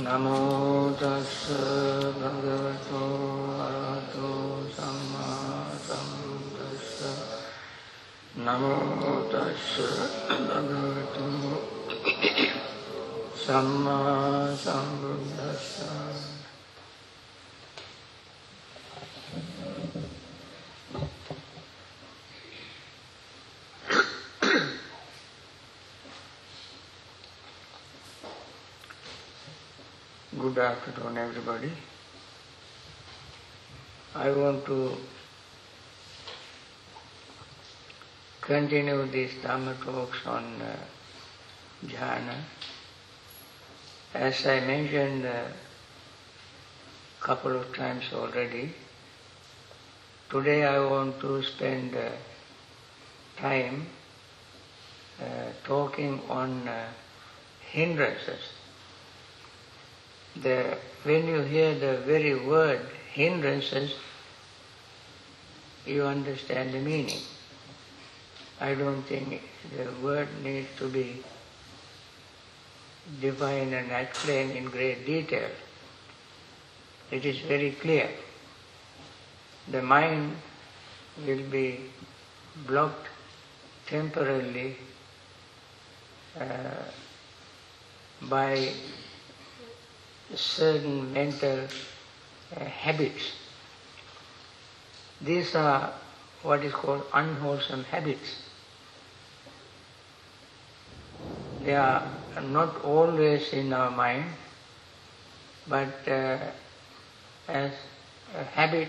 නමෝ 0.00 0.90
තස් 0.92 1.34
භගවතු 2.16 3.02
අරහතු 3.58 4.30
සම්මා 4.70 5.66
සම්බුද්දස්ස 5.78 6.96
නමෝ 8.36 9.14
තස් 9.28 9.68
භගවතු 10.40 11.28
සම්මා 13.36 14.56
සම්බුද්දස්ස 14.56 16.19
Good 30.40 30.56
afternoon, 30.56 31.18
everybody. 31.18 31.70
I 34.14 34.30
want 34.30 34.64
to 34.64 34.96
continue 38.40 39.04
these 39.06 39.32
Dhamma 39.42 39.74
talks 39.84 40.26
on 40.26 40.44
uh, 40.62 40.76
jhana. 41.84 42.36
As 44.14 44.46
I 44.46 44.60
mentioned 44.60 45.26
a 45.26 45.52
couple 47.20 47.54
of 47.54 47.76
times 47.76 48.04
already, 48.14 48.72
today 50.30 50.64
I 50.64 50.78
want 50.86 51.20
to 51.20 51.42
spend 51.42 51.94
uh, 51.94 52.08
time 53.36 53.84
uh, 55.20 55.24
talking 55.64 56.18
on 56.30 56.66
uh, 56.66 56.86
hindrances 57.60 58.59
the, 60.36 60.76
when 61.02 61.26
you 61.26 61.40
hear 61.40 61.74
the 61.74 61.98
very 61.98 62.34
word 62.34 62.80
hindrances, 63.12 63.94
you 65.86 66.04
understand 66.04 66.72
the 66.72 66.78
meaning. 66.78 67.20
I 68.60 68.74
don't 68.74 69.02
think 69.02 69.42
the 69.76 69.90
word 70.04 70.28
needs 70.44 70.68
to 70.78 70.88
be 70.88 71.22
defined 73.20 73.74
and 73.74 73.90
explained 73.90 74.52
in 74.52 74.66
great 74.66 75.06
detail. 75.06 75.48
It 77.10 77.24
is 77.24 77.38
very 77.40 77.72
clear. 77.72 78.08
The 79.70 79.82
mind 79.82 80.36
will 81.26 81.42
be 81.50 81.80
blocked 82.66 83.08
temporarily 83.86 84.76
uh, 86.38 86.44
by 88.22 88.72
certain 90.34 91.12
mental 91.12 91.66
uh, 92.56 92.64
habits. 92.64 93.32
These 95.20 95.54
are 95.54 95.92
what 96.42 96.64
is 96.64 96.72
called 96.72 97.02
unwholesome 97.12 97.84
habits. 97.84 98.42
They 101.62 101.74
are 101.74 102.10
not 102.42 102.82
always 102.82 103.52
in 103.52 103.72
our 103.72 103.90
mind, 103.90 104.24
but 105.68 106.08
uh, 106.08 106.38
as 107.48 107.72
a 108.34 108.44
habit 108.44 108.88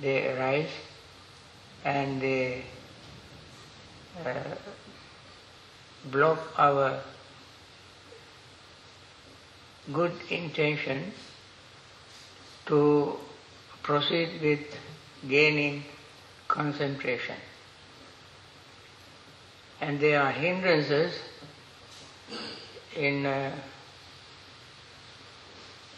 they 0.00 0.28
arise 0.28 0.70
and 1.84 2.20
they 2.20 2.64
uh, 4.24 4.32
block 6.10 6.38
our 6.58 7.00
good 9.92 10.12
intention 10.30 11.12
to 12.66 13.16
proceed 13.82 14.40
with 14.42 14.60
gaining 15.28 15.84
concentration. 16.48 17.36
And 19.80 20.00
there 20.00 20.22
are 20.22 20.32
hindrances 20.32 21.12
in 22.96 23.26
uh, 23.26 23.52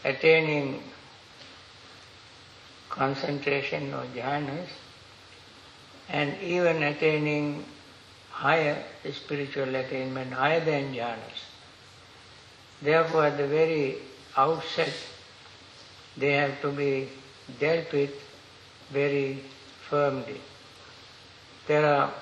attaining 0.04 0.82
concentration 2.91 3.94
or 3.94 4.04
jhanas 4.16 4.69
and 6.09 6.41
even 6.43 6.82
attaining 6.82 7.65
higher 8.31 8.82
spiritual 9.12 9.75
attainment, 9.75 10.32
higher 10.32 10.65
than 10.65 10.94
jhanas. 10.94 11.47
Therefore, 12.81 13.27
at 13.27 13.37
the 13.37 13.47
very 13.47 13.97
outset, 14.37 14.93
they 16.16 16.33
have 16.33 16.61
to 16.62 16.71
be 16.71 17.09
dealt 17.59 17.93
with 17.93 18.12
very 18.91 19.43
firmly. 19.89 20.41
There 21.66 21.84
are 21.84 22.12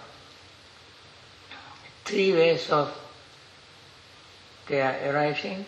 three 2.05 2.33
ways 2.33 2.71
of 2.71 2.97
their 4.69 5.13
arising, 5.13 5.65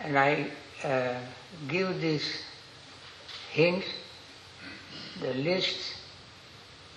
and 0.00 0.18
I 0.18 0.46
uh, 0.84 1.14
give 1.68 2.00
these 2.00 2.42
hints, 3.50 3.86
the 5.20 5.34
lists, 5.34 5.94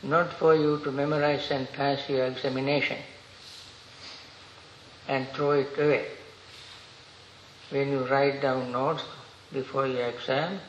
not 0.03 0.31
for 0.33 0.55
you 0.55 0.79
to 0.83 0.91
memorize 0.91 1.49
and 1.51 1.71
pass 1.73 2.07
your 2.07 2.25
examination 2.25 2.97
and 5.07 5.27
throw 5.29 5.51
it 5.51 5.77
away. 5.77 6.05
When 7.69 7.91
you 7.91 8.05
write 8.05 8.41
down 8.41 8.71
notes 8.71 9.03
before 9.51 9.87
your 9.87 10.07
exam, 10.07 10.59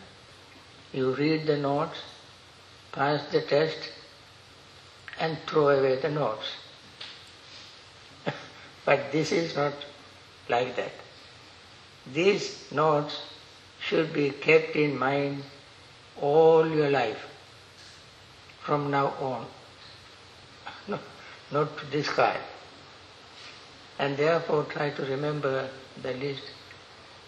you 0.93 1.13
read 1.15 1.47
the 1.47 1.57
notes, 1.57 1.99
pass 2.93 3.23
the 3.31 3.43
test, 3.43 3.91
and 5.21 5.37
throw 5.47 5.69
away 5.69 5.97
the 5.97 6.11
notes. 6.11 6.47
but 8.85 9.13
this 9.13 9.33
is 9.33 9.55
not 9.57 9.75
like 10.49 10.77
that. 10.77 10.93
These 12.13 12.73
notes 12.73 13.21
should 13.81 14.13
be 14.13 14.31
kept 14.31 14.77
in 14.77 14.99
mind 14.99 15.43
all 16.21 16.67
your 16.67 16.91
life 16.91 17.27
from 18.61 18.91
now 18.91 19.07
on, 19.21 19.47
not 21.53 21.79
to 21.79 21.85
discard 21.87 22.41
and 23.99 24.17
therefore 24.17 24.65
try 24.65 24.91
to 24.91 25.03
remember 25.05 25.69
the 26.03 26.13
list. 26.15 26.43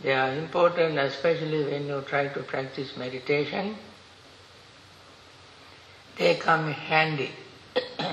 They 0.03 0.13
are 0.13 0.33
important 0.33 0.99
especially 0.99 1.65
when 1.65 1.87
you 1.87 2.03
try 2.07 2.29
to 2.29 2.41
practice 2.43 2.97
meditation. 2.97 3.77
They 6.17 6.37
come 6.37 6.73
handy. 6.73 7.31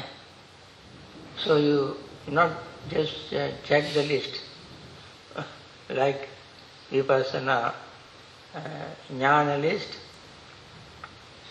so 1.38 1.58
you 1.58 1.98
not 2.28 2.52
just 2.90 3.34
uh, 3.34 3.52
check 3.64 3.94
the 3.94 4.04
list 4.04 4.42
like 5.90 6.28
vipassana 6.92 7.74
uh, 8.56 8.60
jhana 9.12 9.62
list, 9.62 9.90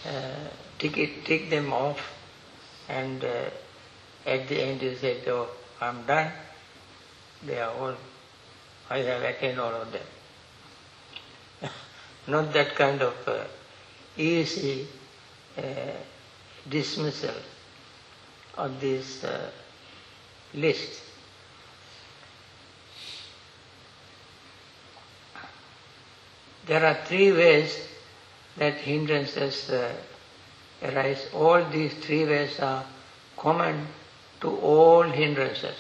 uh, 0.07 0.49
tick, 0.79 0.97
it, 0.99 1.25
tick 1.25 1.51
them 1.51 1.73
off 1.73 2.01
and 2.89 3.25
uh, 3.25 3.51
at 4.27 4.49
the 4.49 4.61
end 4.61 4.83
you 4.83 4.95
say, 4.97 5.19
oh, 5.29 5.49
I'm 5.81 6.05
done 6.05 6.33
they 7.45 7.61
are 7.61 7.73
all, 7.73 7.95
I 8.91 8.99
have 8.99 9.23
attained 9.23 9.61
all 9.61 9.75
of 9.75 9.93
them. 9.93 10.03
Not 12.29 12.53
that 12.53 12.75
kind 12.75 13.03
of 13.03 13.15
uh, 13.27 13.45
easy 14.17 14.87
uh, 15.59 15.63
dismissal 16.69 17.35
of 18.57 18.81
this 18.81 19.25
uh, 19.25 19.51
list. 20.55 21.03
There 26.67 26.85
are 26.85 26.99
three 27.07 27.31
ways 27.33 27.87
that 28.57 28.75
hindrances 28.75 29.71
uh, 29.71 29.95
arise. 30.83 31.29
All 31.33 31.65
these 31.65 31.95
three 31.95 32.25
ways 32.25 32.59
are 32.59 32.85
common 33.37 33.87
to 34.41 34.57
all 34.57 35.03
hindrances. 35.03 35.77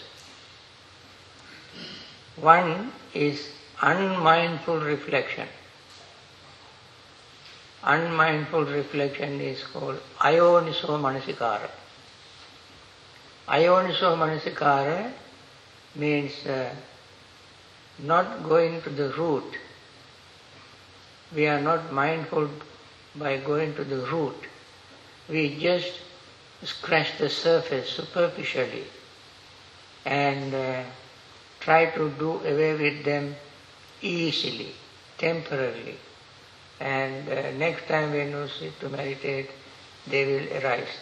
One 2.36 2.92
is 3.14 3.48
unmindful 3.80 4.80
reflection. 4.80 5.48
Unmindful 7.82 8.64
reflection 8.64 9.40
is 9.40 9.62
called 9.62 10.00
ayoniso 10.18 10.98
manasikara. 11.00 11.70
Ayoniso 13.48 14.16
manasikara 14.16 15.12
means 15.94 16.46
uh, 16.46 16.74
not 18.00 18.42
going 18.42 18.82
to 18.82 18.90
the 18.90 19.08
root. 19.10 19.56
We 21.34 21.46
are 21.46 21.60
not 21.60 21.92
mindful 21.92 22.50
by 23.14 23.38
going 23.38 23.74
to 23.76 23.84
the 23.84 23.98
root. 24.12 24.36
We 25.28 25.58
just 25.58 26.00
scratch 26.64 27.18
the 27.18 27.30
surface 27.30 27.88
superficially 27.90 28.84
and 30.04 30.54
uh, 30.54 30.82
try 31.66 31.86
to 31.86 32.10
do 32.10 32.30
away 32.46 32.74
with 32.78 33.04
them 33.04 33.34
easily, 34.00 34.70
temporarily. 35.18 35.96
And 36.78 37.28
uh, 37.28 37.50
next 37.58 37.88
time 37.88 38.12
when 38.12 38.30
you 38.30 38.46
sit 38.46 38.78
to 38.80 38.88
meditate, 38.88 39.50
they 40.06 40.24
will 40.24 40.46
arise. 40.58 40.94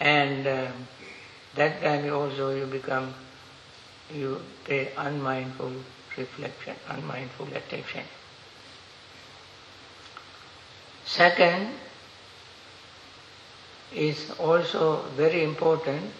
And 0.00 0.44
um, 0.48 0.72
that 1.54 1.80
time 1.80 2.12
also 2.12 2.50
you 2.50 2.66
become, 2.66 3.14
you 4.12 4.40
pay 4.64 4.90
unmindful 4.96 5.72
reflection, 6.18 6.74
unmindful 6.88 7.46
attention. 7.54 8.02
Second 11.04 11.70
is 13.94 14.32
also 14.40 15.02
very 15.16 15.44
important 15.44 16.10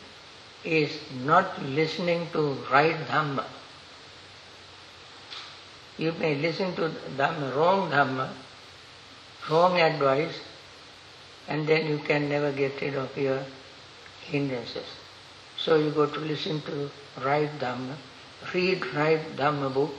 is 0.66 0.90
not 1.24 1.62
listening 1.62 2.26
to 2.32 2.56
right 2.70 2.96
Dhamma. 3.08 3.44
You 5.96 6.12
may 6.12 6.34
listen 6.34 6.74
to 6.74 6.90
Dhamma, 7.16 7.54
wrong 7.56 7.90
Dhamma, 7.90 8.28
wrong 9.48 9.80
advice, 9.80 10.38
and 11.48 11.66
then 11.66 11.86
you 11.86 11.98
can 11.98 12.28
never 12.28 12.52
get 12.52 12.80
rid 12.80 12.96
of 12.96 13.16
your 13.16 13.42
hindrances. 14.22 14.86
So 15.56 15.76
you 15.76 15.90
go 15.90 16.06
to 16.06 16.20
listen 16.20 16.60
to 16.62 16.90
right 17.24 17.50
Dhamma, 17.58 17.94
read 18.52 18.84
right 18.94 19.20
Dhamma 19.36 19.72
book, 19.72 19.94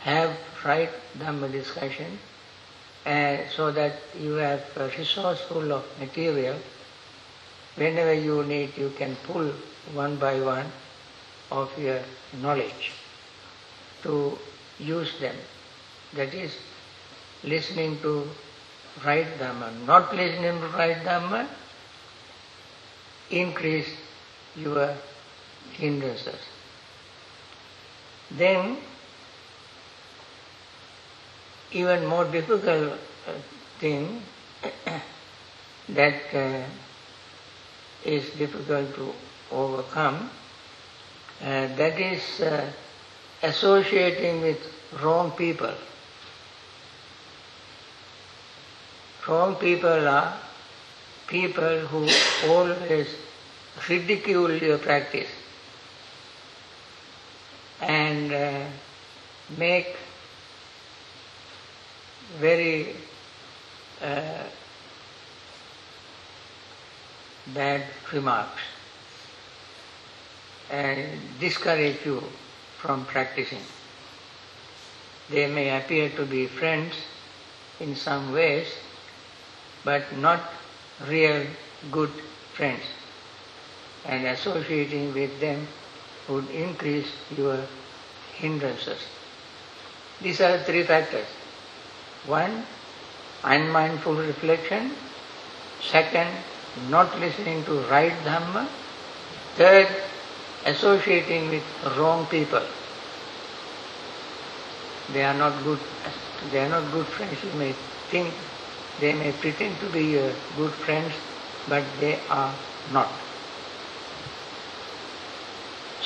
have 0.00 0.36
right 0.64 0.90
Dhamma 1.18 1.50
discussion, 1.50 2.18
and 3.04 3.50
so 3.50 3.72
that 3.72 3.94
you 4.20 4.34
have 4.34 4.62
a 4.76 4.88
resource 4.96 5.40
full 5.40 5.72
of 5.72 5.84
material. 5.98 6.56
Whenever 7.76 8.12
you 8.12 8.44
need, 8.44 8.76
you 8.76 8.90
can 8.96 9.16
pull 9.26 9.52
one 9.94 10.16
by 10.16 10.40
one 10.40 10.66
of 11.50 11.70
your 11.78 12.00
knowledge 12.40 12.92
to 14.02 14.38
use 14.78 15.18
them. 15.20 15.34
That 16.14 16.34
is, 16.34 16.52
listening 17.42 17.98
to 18.02 18.28
right 19.04 19.26
Dhamma. 19.38 19.86
Not 19.86 20.14
listening 20.14 20.60
to 20.60 20.66
right 20.76 20.96
Dhamma, 20.96 21.46
increase 23.30 23.88
your 24.56 24.94
hindrances. 25.72 26.40
Then, 28.30 28.76
even 31.72 32.06
more 32.06 32.24
difficult 32.26 32.98
thing 33.78 34.22
that 35.88 36.34
uh, 36.34 36.62
is 38.04 38.30
difficult 38.30 38.94
to 38.94 39.12
overcome, 39.50 40.30
uh, 41.40 41.66
that 41.76 42.00
is 42.00 42.40
uh, 42.40 42.70
associating 43.42 44.40
with 44.42 44.58
wrong 45.02 45.30
people. 45.32 45.74
Wrong 49.26 49.54
people 49.56 50.08
are 50.08 50.36
people 51.28 51.80
who 51.86 52.08
always 52.48 53.08
ridicule 53.88 54.52
your 54.52 54.78
practice 54.78 55.30
and 57.80 58.32
uh, 58.32 58.64
make 59.56 59.96
very 62.38 62.94
uh, 64.00 64.44
bad 67.48 67.82
remarks 68.12 68.60
and 70.70 71.20
discourage 71.40 71.98
you 72.04 72.22
from 72.78 73.04
practicing. 73.04 73.62
They 75.28 75.46
may 75.46 75.76
appear 75.76 76.10
to 76.10 76.26
be 76.26 76.46
friends 76.46 76.94
in 77.80 77.94
some 77.96 78.32
ways, 78.32 78.66
but 79.84 80.16
not 80.16 80.40
real 81.08 81.46
good 81.90 82.10
friends. 82.54 82.82
And 84.04 84.26
associating 84.26 85.14
with 85.14 85.40
them 85.40 85.66
would 86.28 86.48
increase 86.50 87.10
your 87.36 87.58
hindrances. 88.34 89.00
These 90.20 90.40
are 90.40 90.58
three 90.58 90.84
factors. 90.84 91.26
One, 92.26 92.64
unmindful 93.44 94.14
reflection. 94.14 94.92
Second, 95.80 96.30
not 96.88 97.18
listening 97.20 97.64
to 97.64 97.72
right 97.90 98.12
Dhamma. 98.24 98.68
Third, 99.56 99.88
associating 100.64 101.50
with 101.50 101.62
wrong 101.96 102.26
people. 102.26 102.66
They 105.12 105.22
are 105.22 105.34
not 105.34 105.62
good. 105.64 105.78
They 106.50 106.60
are 106.60 106.68
not 106.68 106.90
good 106.92 107.06
friends. 107.06 107.38
You 107.44 107.52
may 107.58 107.74
think 108.10 108.32
they 109.00 109.12
may 109.12 109.32
pretend 109.32 109.78
to 109.80 109.90
be 109.90 110.12
good 110.56 110.72
friends, 110.72 111.12
but 111.68 111.84
they 112.00 112.18
are 112.30 112.54
not. 112.92 113.10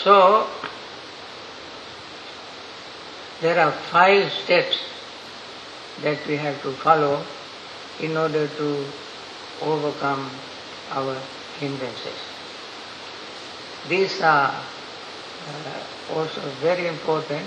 So 0.03 0.49
there 3.41 3.59
are 3.59 3.73
five 3.73 4.33
steps 4.33 4.77
that 6.03 6.27
we 6.27 6.37
have 6.37 6.63
to 6.63 6.73
follow 6.73 7.25
in 8.01 8.17
order 8.17 8.49
to 8.49 8.87
overcome 9.63 10.31
our 10.91 11.17
hindrances. 11.59 12.19
These 13.89 14.21
are 14.21 14.63
uh, 15.49 16.13
also 16.15 16.41
very 16.61 16.87
important. 16.89 17.47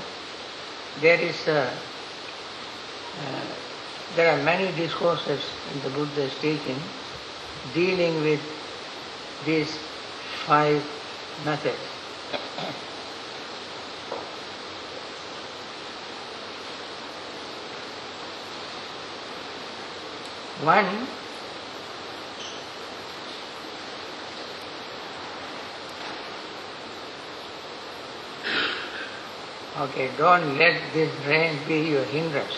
There 1.01 1.19
is 1.19 1.47
a, 1.47 1.67
uh, 1.67 1.71
there 4.15 4.31
are 4.31 4.41
many 4.43 4.71
discourses 4.75 5.43
in 5.73 5.81
the 5.81 5.89
Buddha's 5.89 6.33
teaching 6.39 6.79
dealing 7.73 8.21
with 8.23 8.41
these 9.45 9.77
five 10.45 10.81
methods. 11.45 11.77
One 20.63 21.07
Okay, 29.79 30.11
don't 30.17 30.57
let 30.57 30.91
this 30.93 31.09
rain 31.25 31.57
be 31.65 31.79
your 31.89 32.03
hindrance. 32.03 32.57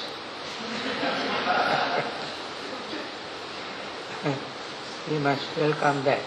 you 5.12 5.20
must 5.20 5.46
welcome 5.56 6.04
that. 6.04 6.24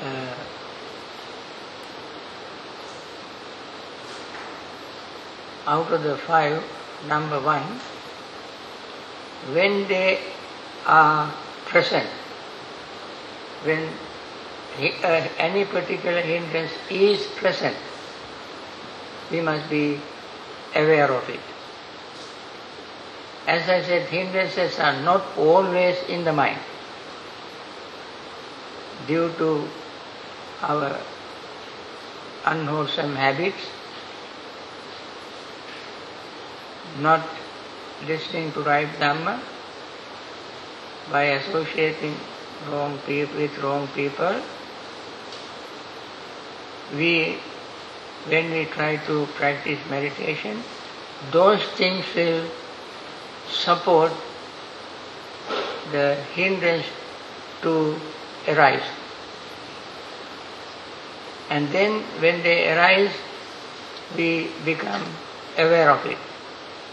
Uh, 0.00 0.34
out 5.66 5.92
of 5.92 6.04
the 6.04 6.16
five, 6.18 6.62
number 7.08 7.40
one, 7.40 7.80
when 9.52 9.88
they 9.88 10.20
are 10.86 11.34
present, 11.66 12.08
when 13.64 13.88
uh, 15.02 15.28
any 15.38 15.64
particular 15.64 16.20
hindrance 16.20 16.70
is 16.88 17.26
present, 17.34 17.76
we 19.32 19.40
must 19.40 19.68
be 19.70 19.98
aware 20.74 21.10
of 21.10 21.28
it. 21.28 21.40
As 23.46 23.68
I 23.68 23.82
said, 23.82 24.08
hindrances 24.08 24.78
are 24.78 25.00
not 25.02 25.24
always 25.36 25.96
in 26.08 26.24
the 26.24 26.32
mind 26.32 26.60
due 29.06 29.32
to 29.38 29.68
our 30.62 31.00
unwholesome 32.44 33.16
habits, 33.16 33.64
not 37.00 37.26
listening 38.06 38.52
to 38.52 38.62
right 38.62 38.88
Dhamma, 39.00 39.40
by 41.10 41.24
associating 41.24 42.14
wrong 42.70 42.98
people 43.06 43.40
with 43.40 43.58
wrong 43.58 43.88
people, 43.88 44.40
we 46.94 47.38
when 48.26 48.50
we 48.50 48.66
try 48.66 48.96
to 48.96 49.26
practice 49.34 49.78
meditation, 49.90 50.62
those 51.30 51.62
things 51.80 52.04
will 52.14 52.48
support 53.48 54.12
the 55.90 56.14
hindrance 56.34 56.86
to 57.62 57.96
arise. 58.48 58.88
And 61.50 61.68
then 61.68 62.02
when 62.20 62.42
they 62.42 62.72
arise, 62.72 63.12
we 64.16 64.50
become 64.64 65.04
aware 65.58 65.90
of 65.90 66.04
it. 66.06 66.18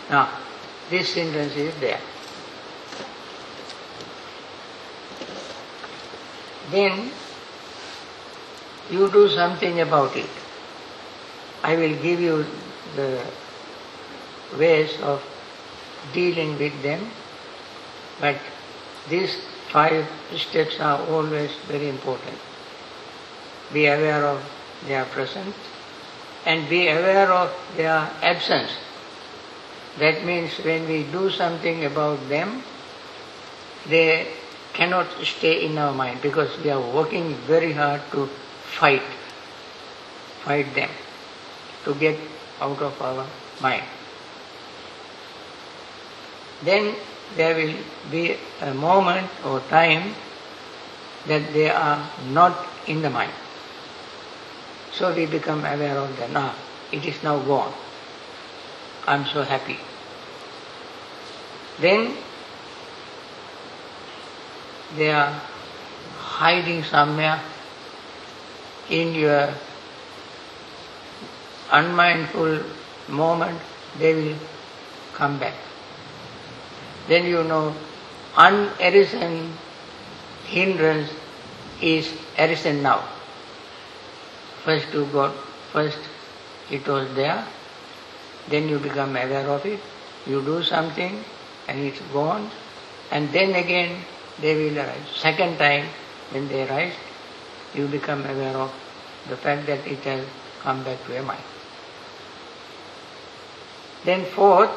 Now, 0.09 0.29
this 0.89 1.13
hindrance 1.13 1.55
is 1.55 1.73
there. 1.79 1.99
Then 6.71 7.11
you 8.89 9.09
do 9.09 9.29
something 9.29 9.79
about 9.79 10.15
it. 10.15 10.29
I 11.63 11.75
will 11.75 11.95
give 12.01 12.19
you 12.19 12.45
the 12.95 13.23
ways 14.57 14.99
of 15.01 15.23
dealing 16.13 16.57
with 16.57 16.81
them, 16.81 17.11
but 18.19 18.37
these 19.09 19.35
five 19.69 20.07
steps 20.35 20.79
are 20.79 20.99
always 21.07 21.51
very 21.67 21.89
important. 21.89 22.37
Be 23.73 23.85
aware 23.85 24.25
of 24.25 24.43
their 24.87 25.05
presence 25.05 25.55
and 26.45 26.69
be 26.69 26.87
aware 26.87 27.31
of 27.31 27.51
their 27.75 28.09
absence. 28.21 28.71
That 29.99 30.25
means 30.25 30.57
when 30.59 30.87
we 30.87 31.03
do 31.03 31.29
something 31.29 31.85
about 31.85 32.29
them, 32.29 32.63
they 33.87 34.27
cannot 34.73 35.07
stay 35.23 35.65
in 35.65 35.77
our 35.77 35.93
mind 35.93 36.21
because 36.21 36.57
we 36.63 36.69
are 36.69 36.79
working 36.79 37.35
very 37.47 37.73
hard 37.73 38.01
to 38.11 38.27
fight, 38.79 39.03
fight 40.45 40.73
them, 40.73 40.89
to 41.85 41.93
get 41.95 42.17
out 42.59 42.81
of 42.81 43.01
our 43.01 43.25
mind. 43.61 43.83
Then 46.63 46.95
there 47.35 47.55
will 47.55 47.75
be 48.11 48.35
a 48.61 48.73
moment 48.73 49.29
or 49.45 49.61
time 49.69 50.15
that 51.27 51.53
they 51.53 51.69
are 51.69 52.09
not 52.31 52.67
in 52.87 53.01
the 53.01 53.09
mind. 53.09 53.31
So 54.91 55.13
we 55.15 55.25
become 55.25 55.59
aware 55.59 55.97
of 55.97 56.17
them. 56.17 56.31
Ah, 56.35 56.55
it 56.91 57.05
is 57.05 57.23
now 57.23 57.39
gone. 57.39 57.73
I'm 59.07 59.25
so 59.25 59.43
happy. 59.43 59.77
Then 61.79 62.17
they 64.97 65.11
are 65.11 65.41
hiding 66.17 66.83
somewhere 66.83 67.39
in 68.89 69.13
your 69.13 69.53
unmindful 71.71 72.63
moment, 73.07 73.59
they 73.97 74.13
will 74.13 74.37
come 75.13 75.39
back. 75.39 75.53
Then 77.07 77.25
you 77.25 77.43
know 77.43 77.75
unarisen 78.35 79.51
hindrance 80.45 81.09
is 81.81 82.11
arisen 82.37 82.81
now. 82.83 83.03
First 84.63 84.93
you 84.93 85.05
got, 85.05 85.33
first 85.71 85.97
it 86.69 86.87
was 86.87 87.13
there, 87.15 87.45
then 88.49 88.69
you 88.69 88.79
become 88.79 89.15
aware 89.15 89.49
of 89.49 89.65
it, 89.65 89.79
you 90.25 90.41
do 90.41 90.63
something 90.63 91.23
and 91.67 91.79
it's 91.79 92.01
gone, 92.13 92.49
and 93.11 93.31
then 93.31 93.55
again 93.55 94.03
they 94.41 94.55
will 94.55 94.77
arise. 94.77 95.07
Second 95.15 95.57
time, 95.57 95.85
when 96.31 96.47
they 96.47 96.67
arise, 96.67 96.93
you 97.73 97.87
become 97.87 98.25
aware 98.25 98.57
of 98.57 98.71
the 99.27 99.37
fact 99.37 99.67
that 99.67 99.85
it 99.85 99.99
has 99.99 100.25
come 100.61 100.83
back 100.83 101.03
to 101.05 101.13
your 101.13 101.23
mind. 101.23 101.43
Then 104.05 104.25
fourth, 104.25 104.71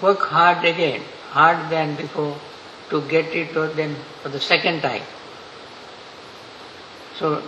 work 0.00 0.20
hard 0.20 0.64
again, 0.64 1.02
hard 1.30 1.70
than 1.70 1.96
before, 1.96 2.36
to 2.90 3.00
get 3.02 3.26
it 3.34 3.52
to 3.52 3.66
them 3.68 3.96
for 4.22 4.28
the 4.28 4.40
second 4.40 4.80
time. 4.82 5.02
So, 7.18 7.42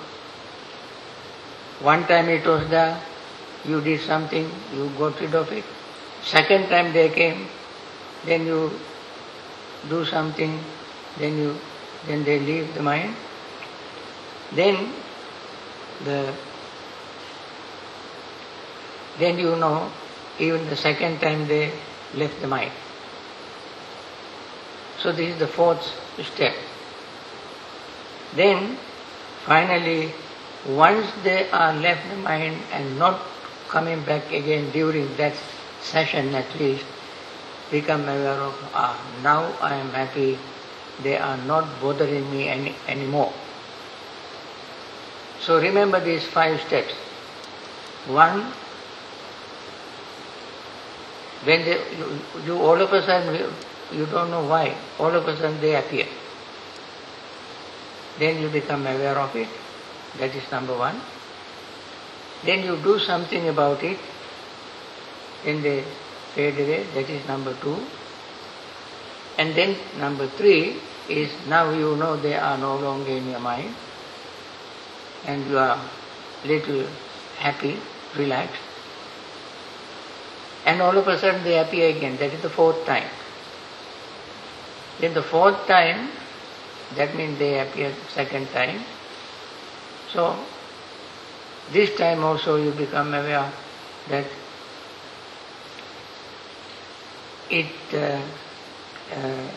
one 1.80 2.06
time 2.06 2.28
it 2.28 2.44
was 2.44 2.68
there, 2.68 3.00
you 3.64 3.80
did 3.80 4.00
something, 4.00 4.50
you 4.74 4.90
got 4.98 5.20
rid 5.20 5.34
of 5.34 5.50
it. 5.52 5.64
Second 6.22 6.68
time 6.68 6.92
they 6.92 7.08
came, 7.08 7.46
then 8.26 8.46
you 8.46 8.72
do 9.88 10.04
something, 10.04 10.60
then 11.18 11.38
you 11.38 11.56
then 12.06 12.24
they 12.24 12.38
leave 12.40 12.74
the 12.74 12.82
mind. 12.82 13.14
Then 14.52 14.92
the 16.04 16.34
then 19.18 19.38
you 19.38 19.56
know 19.56 19.90
even 20.38 20.68
the 20.68 20.76
second 20.76 21.20
time 21.20 21.46
they 21.48 21.72
left 22.14 22.40
the 22.40 22.46
mind. 22.46 22.72
So 24.98 25.12
this 25.12 25.32
is 25.34 25.38
the 25.38 25.46
fourth 25.46 25.82
step. 26.22 26.54
Then 28.34 28.76
finally 29.44 30.12
once 30.66 31.10
they 31.24 31.48
are 31.50 31.72
left 31.72 32.08
the 32.10 32.16
mind 32.16 32.56
and 32.72 32.98
not 32.98 33.20
coming 33.68 34.02
back 34.02 34.30
again 34.32 34.70
during 34.72 35.16
that 35.16 35.34
session 35.80 36.34
at 36.34 36.46
least, 36.58 36.84
become 37.70 38.02
aware 38.02 38.40
of, 38.40 38.54
ah, 38.74 38.98
now 39.22 39.52
I 39.60 39.74
am 39.76 39.90
happy, 39.90 40.38
they 41.02 41.16
are 41.16 41.38
not 41.38 41.80
bothering 41.80 42.30
me 42.30 42.48
any, 42.48 42.74
anymore. 42.88 43.32
So 45.40 45.58
remember 45.58 46.00
these 46.00 46.24
five 46.26 46.60
steps. 46.60 46.92
One, 48.06 48.52
when 51.44 51.64
they, 51.64 51.78
you, 51.96 52.20
you 52.44 52.58
all 52.58 52.80
of 52.80 52.92
a 52.92 53.02
sudden, 53.02 53.52
you 53.92 54.06
don't 54.06 54.30
know 54.30 54.46
why, 54.46 54.76
all 54.98 55.14
of 55.14 55.26
a 55.26 55.36
sudden 55.36 55.60
they 55.60 55.74
appear. 55.74 56.06
Then 58.18 58.42
you 58.42 58.48
become 58.50 58.86
aware 58.86 59.18
of 59.18 59.34
it, 59.36 59.48
that 60.18 60.34
is 60.34 60.50
number 60.50 60.76
one. 60.76 61.00
Then 62.44 62.62
you 62.64 62.76
do 62.82 62.98
something 62.98 63.48
about 63.48 63.82
it, 63.82 63.98
then 65.44 65.62
they 65.62 65.84
fade 66.34 66.54
away, 66.54 66.84
that 66.94 67.08
is 67.08 67.26
number 67.26 67.54
two. 67.60 67.78
And 69.38 69.54
then 69.54 69.76
number 69.98 70.28
three 70.28 70.76
is 71.08 71.30
now 71.48 71.70
you 71.72 71.96
know 71.96 72.16
they 72.16 72.34
are 72.34 72.58
no 72.58 72.76
longer 72.76 73.10
in 73.10 73.30
your 73.30 73.40
mind 73.40 73.74
and 75.26 75.48
you 75.48 75.58
are 75.58 75.80
little 76.44 76.86
happy, 77.38 77.76
relaxed. 78.16 78.69
And 80.70 80.80
all 80.80 80.96
of 80.96 81.08
a 81.08 81.18
sudden 81.18 81.42
they 81.42 81.58
appear 81.58 81.88
again, 81.88 82.16
that 82.18 82.32
is 82.32 82.42
the 82.42 82.48
fourth 82.48 82.86
time. 82.86 83.08
Then 85.00 85.14
the 85.14 85.22
fourth 85.22 85.66
time, 85.66 86.10
that 86.94 87.16
means 87.16 87.40
they 87.40 87.58
appear 87.58 87.92
second 88.08 88.46
time. 88.52 88.84
So 90.12 90.38
this 91.72 91.96
time 91.96 92.22
also 92.22 92.54
you 92.54 92.70
become 92.70 93.12
aware 93.14 93.50
that 94.10 94.26
it 97.50 97.74
uh, 97.92 98.20
uh, 99.16 99.48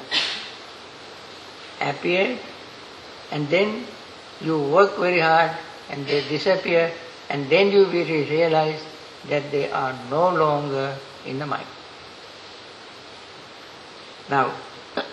appeared 1.79 2.39
and 3.31 3.47
then 3.49 3.85
you 4.41 4.57
work 4.57 4.97
very 4.97 5.19
hard 5.19 5.51
and 5.91 6.07
they 6.07 6.27
disappear 6.27 6.91
and 7.29 7.47
then 7.51 7.71
you 7.71 7.83
will 7.85 8.05
realize 8.33 8.81
that 9.29 9.51
they 9.51 9.71
are 9.71 9.93
no 10.09 10.29
longer 10.29 10.97
in 11.25 11.39
the 11.39 11.45
mind. 11.45 11.67
Now, 14.29 14.53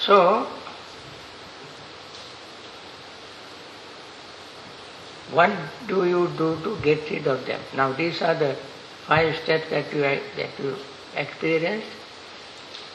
so 0.00 0.46
what 5.30 5.50
do 5.86 6.04
you 6.06 6.28
do 6.36 6.58
to 6.64 6.76
get 6.82 7.10
rid 7.10 7.26
of 7.26 7.44
them? 7.46 7.60
Now 7.74 7.92
these 7.92 8.22
are 8.22 8.34
the 8.34 8.56
five 9.06 9.36
steps 9.36 9.70
that 9.70 9.92
you 9.92 10.00
that 10.00 10.58
you 10.58 10.76
experienced, 11.16 11.86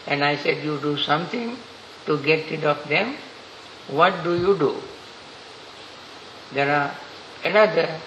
and 0.07 0.23
I 0.23 0.35
said 0.37 0.63
you 0.63 0.79
do 0.79 0.97
something 0.97 1.57
to 2.05 2.17
get 2.19 2.49
rid 2.49 2.63
of 2.65 2.87
them. 2.89 3.15
What 3.87 4.23
do 4.23 4.35
you 4.39 4.57
do? 4.57 4.81
There 6.53 6.69
are 6.69 6.95
another 7.43 7.99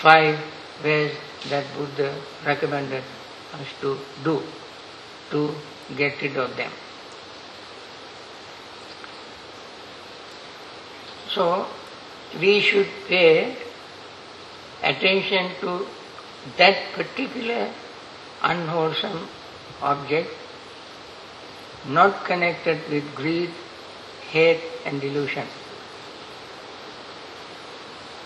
five 0.00 0.38
ways 0.82 1.12
that 1.50 1.64
Buddha 1.76 2.14
recommended 2.46 3.02
us 3.54 3.66
to 3.80 3.98
do 4.22 4.42
to 5.30 5.54
get 5.96 6.20
rid 6.22 6.36
of 6.36 6.56
them. 6.56 6.70
So 11.30 11.66
we 12.40 12.60
should 12.60 12.88
pay 13.08 13.56
attention 14.82 15.50
to 15.60 15.86
that 16.56 16.92
particular 16.94 17.70
unwholesome 18.42 19.28
object 19.82 20.30
not 21.86 22.24
connected 22.24 22.78
with 22.90 23.14
greed, 23.14 23.50
hate 24.30 24.62
and 24.84 25.00
delusion. 25.00 25.46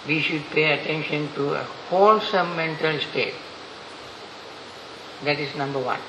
We 0.06 0.21
should 0.21 0.44
pay 0.50 0.73
attention 0.73 1.32
to 1.35 1.54
a 1.54 1.64
wholesome 1.88 2.56
mental 2.56 2.99
state. 2.99 3.35
That 5.25 5.38
is 5.38 5.54
number 5.54 5.78
one. 5.78 6.00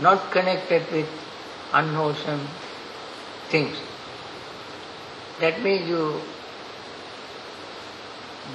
Not 0.00 0.30
connected 0.30 0.90
with 0.90 1.08
unwholesome 1.72 2.48
things. 3.48 3.76
That 5.40 5.62
means 5.62 5.88
you 5.88 6.20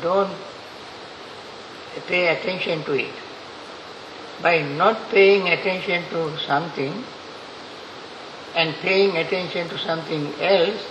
don't 0.02 0.34
pay 2.08 2.28
attention 2.28 2.84
to 2.86 2.94
it. 2.94 3.14
By 4.42 4.64
not 4.64 5.10
paying 5.10 5.48
attention 5.50 6.04
to 6.10 6.38
something, 6.40 7.04
and 8.56 8.74
paying 8.76 9.18
attention 9.18 9.68
to 9.70 9.78
something 9.78 10.34
else, 10.40 10.82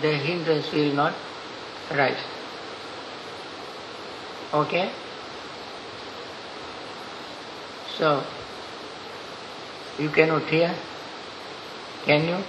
the 0.00 0.12
hindrance 0.14 0.70
will 0.72 0.92
not 0.94 1.14
arise. 1.90 2.18
Okay? 4.52 4.92
So, 7.96 8.22
you 9.98 10.10
cannot 10.10 10.42
hear? 10.44 10.74
Can 12.04 12.28
you? 12.28 12.44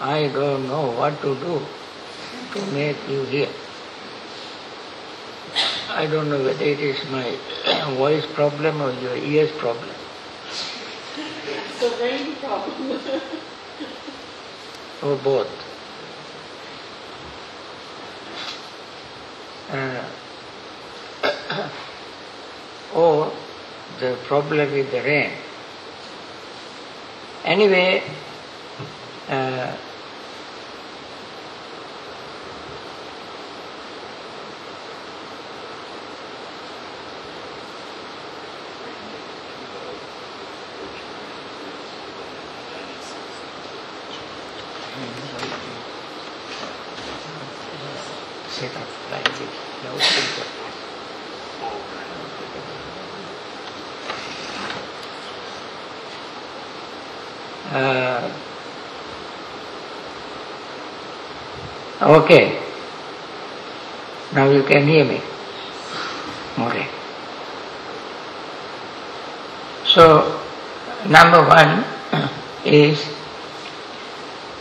I 0.00 0.28
don't 0.28 0.68
know 0.68 0.90
what 0.90 1.20
to 1.22 1.34
do 1.34 1.62
to 2.52 2.66
make 2.72 2.96
you 3.08 3.24
hear. 3.24 3.48
I 5.88 6.06
don't 6.06 6.28
know 6.28 6.42
whether 6.42 6.64
it 6.64 6.80
is 6.80 7.08
my 7.10 7.36
voice 7.96 8.26
problem 8.34 8.82
or 8.82 8.92
your 8.92 9.16
ears 9.16 9.50
problem. 9.52 9.90
It's 11.16 11.82
a 11.82 12.00
rain 12.00 12.36
problem. 12.36 13.00
or 15.02 15.16
both. 15.16 15.63
Uh, 19.70 20.04
or 22.94 23.32
the 24.00 24.16
problem 24.24 24.72
with 24.72 24.90
the 24.90 25.02
rain. 25.02 25.32
Anyway, 27.44 28.02
uh, 29.28 29.76
set 48.54 48.76
up 48.76 48.88
like 49.10 49.24
this, 49.36 49.50
loudspeaker. 49.84 50.48
Uh, 57.72 58.30
okay. 62.04 62.60
Now 64.34 64.50
you 64.50 64.62
can 64.62 64.86
hear 64.86 65.04
me. 65.04 65.20
Okay. 66.58 66.88
So, 69.86 70.40
number 71.08 71.46
one 71.46 71.84
is 72.64 73.04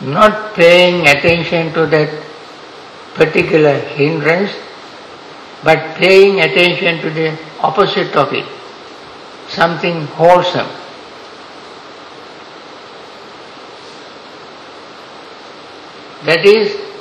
not 0.01 0.53
paying 0.53 1.07
attention 1.07 1.73
to 1.73 1.85
that 1.87 2.23
particular 3.15 3.79
hindrance, 3.79 4.51
but 5.63 5.95
paying 5.97 6.41
attention 6.41 7.01
to 7.01 7.09
the 7.09 7.37
opposite 7.61 8.15
of 8.15 8.33
it, 8.33 8.45
something 9.47 10.05
wholesome. 10.07 10.67
That 16.25 16.45
is 16.45 16.92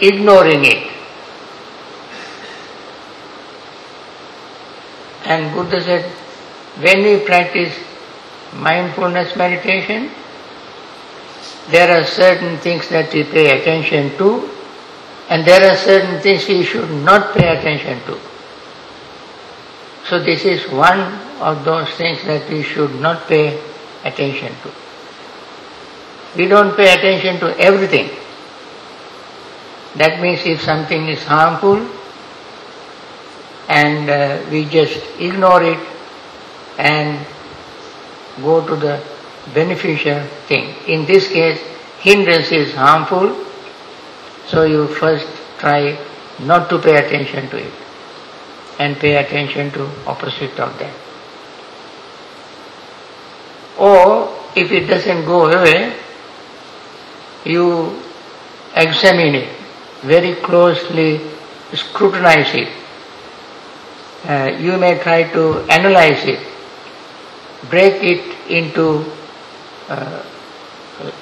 ignoring 0.00 0.64
it. 0.64 0.92
And 5.24 5.54
Buddha 5.54 5.80
said, 5.82 6.04
when 6.80 7.02
we 7.02 7.24
practice 7.24 7.76
mindfulness 8.54 9.36
meditation, 9.36 10.10
there 11.70 11.90
are 12.00 12.06
certain 12.06 12.56
things 12.58 12.88
that 12.88 13.12
we 13.12 13.24
pay 13.24 13.60
attention 13.60 14.16
to, 14.16 14.48
and 15.28 15.44
there 15.44 15.70
are 15.70 15.76
certain 15.76 16.20
things 16.22 16.48
we 16.48 16.64
should 16.64 16.90
not 17.04 17.34
pay 17.36 17.48
attention 17.58 18.00
to. 18.06 18.18
So 20.06 20.18
this 20.18 20.46
is 20.46 20.70
one 20.72 21.00
of 21.40 21.64
those 21.64 21.90
things 21.96 22.24
that 22.24 22.48
we 22.48 22.62
should 22.62 22.94
not 23.00 23.28
pay 23.28 23.60
attention 24.04 24.54
to. 24.62 24.70
We 26.36 26.46
don't 26.46 26.74
pay 26.74 26.94
attention 26.94 27.38
to 27.40 27.58
everything. 27.58 28.08
That 29.98 30.20
means 30.20 30.46
if 30.46 30.62
something 30.62 31.08
is 31.08 31.24
harmful 31.24 31.84
and 33.68 34.08
uh, 34.08 34.40
we 34.48 34.64
just 34.64 35.02
ignore 35.18 35.62
it 35.62 35.78
and 36.78 37.26
go 38.40 38.64
to 38.64 38.76
the 38.76 39.02
beneficial 39.52 40.22
thing. 40.46 40.74
In 40.86 41.04
this 41.04 41.28
case, 41.28 41.60
hindrance 41.98 42.52
is 42.52 42.72
harmful, 42.74 43.44
so 44.46 44.62
you 44.62 44.86
first 44.86 45.26
try 45.58 45.98
not 46.38 46.70
to 46.70 46.78
pay 46.78 46.96
attention 47.04 47.50
to 47.50 47.56
it 47.56 47.72
and 48.78 48.96
pay 48.96 49.16
attention 49.16 49.72
to 49.72 49.90
opposite 50.06 50.60
of 50.60 50.78
that. 50.78 50.94
Or 53.76 54.32
if 54.54 54.70
it 54.70 54.86
doesn't 54.86 55.24
go 55.24 55.46
away, 55.50 55.96
you 57.44 58.00
examine 58.76 59.34
it 59.34 59.57
very 60.02 60.34
closely, 60.36 61.20
scrutinize 61.72 62.54
it. 62.54 62.68
Uh, 64.24 64.56
you 64.58 64.76
may 64.76 64.98
try 64.98 65.22
to 65.32 65.60
analyze 65.70 66.24
it, 66.24 66.40
break 67.70 68.02
it 68.02 68.50
into 68.50 69.04
uh, 69.88 70.22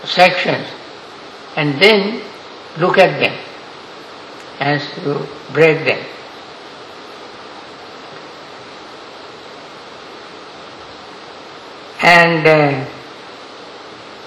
sections, 0.05 0.67
and 1.57 1.81
then 1.81 2.23
look 2.79 2.99
at 2.99 3.21
them 3.21 3.39
as 4.61 4.83
you 5.05 5.27
break 5.53 5.85
them. 5.85 6.05
And 12.03 12.47
uh, 12.47 12.91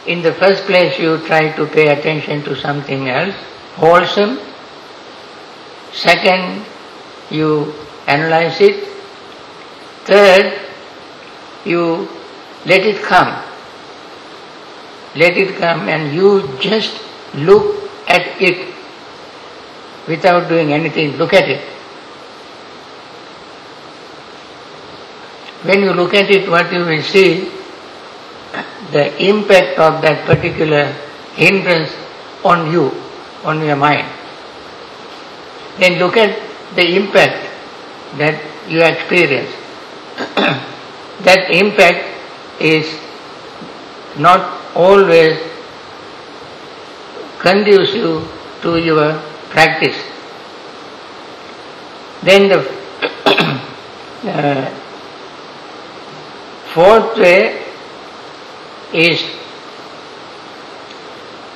in 0.06 0.22
the 0.22 0.34
first 0.34 0.64
place, 0.66 1.00
you 1.00 1.18
try 1.26 1.56
to 1.56 1.66
pay 1.68 1.88
attention 1.88 2.44
to 2.44 2.56
something 2.56 3.08
else, 3.08 3.36
wholesome. 3.80 4.40
Second, 5.92 6.66
you 7.32 7.74
analyze 8.08 8.60
it. 8.62 8.88
Third, 10.06 10.60
you 11.66 12.08
let 12.66 12.82
it 12.82 13.02
come. 13.02 13.44
Let 15.16 15.38
it 15.38 15.58
come 15.58 15.90
and 15.90 16.14
you 16.14 16.58
just 16.60 17.02
look 17.34 17.90
at 18.08 18.42
it 18.42 18.74
without 20.08 20.50
doing 20.50 20.74
anything. 20.74 21.18
Look 21.18 21.34
at 21.34 21.48
it. 21.48 21.62
When 25.64 25.82
you 25.82 25.94
look 25.94 26.14
at 26.14 26.30
it, 26.32 26.50
what 26.50 26.72
you 26.72 26.86
will 26.86 27.02
see, 27.04 27.52
the 28.92 29.06
impact 29.24 29.78
of 29.78 30.02
that 30.02 30.26
particular 30.26 30.86
hindrance 31.36 31.92
on 32.44 32.72
you, 32.72 32.92
on 33.44 33.62
your 33.64 33.76
mind. 33.76 34.08
Then 35.80 36.00
look 36.00 36.18
at 36.18 36.38
the 36.76 36.96
impact 36.96 37.50
that 38.18 38.42
you 38.68 38.82
experience. 38.82 39.52
that 41.24 41.50
impact 41.52 42.06
is 42.60 42.86
not 44.18 44.62
always 44.76 45.40
conducive 47.40 48.28
to 48.62 48.78
your 48.78 49.14
practice. 49.50 49.98
Then 52.22 52.50
the 52.50 52.60
uh, 54.26 54.70
fourth 56.74 57.18
way 57.18 57.66
is 58.94 59.39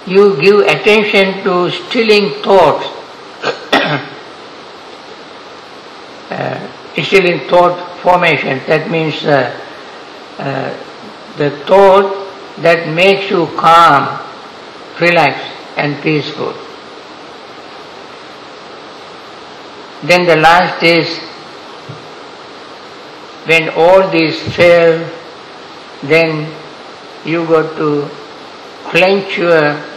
you 0.06 0.42
give 0.42 0.60
attention 0.62 1.44
to 1.44 1.70
stilling 1.72 2.42
thoughts, 2.44 2.88
uh, 6.30 6.68
thought 7.50 8.00
formation. 8.00 8.60
That 8.68 8.89
means 8.92 9.24
uh, 9.24 9.60
uh, 10.38 10.74
the 11.38 11.52
thought 11.66 12.12
that 12.58 12.94
makes 12.94 13.30
you 13.30 13.48
calm, 13.58 14.20
relaxed, 15.00 15.52
and 15.78 16.02
peaceful. 16.04 16.54
Then 20.04 20.26
the 20.26 20.36
last 20.36 20.84
is 20.84 21.18
when 23.48 23.70
all 23.70 24.10
these 24.10 24.42
fail, 24.56 25.10
then 26.04 26.54
you 27.26 27.46
got 27.46 27.78
to 27.78 28.10
clench 28.89 29.38
your 29.38 29.92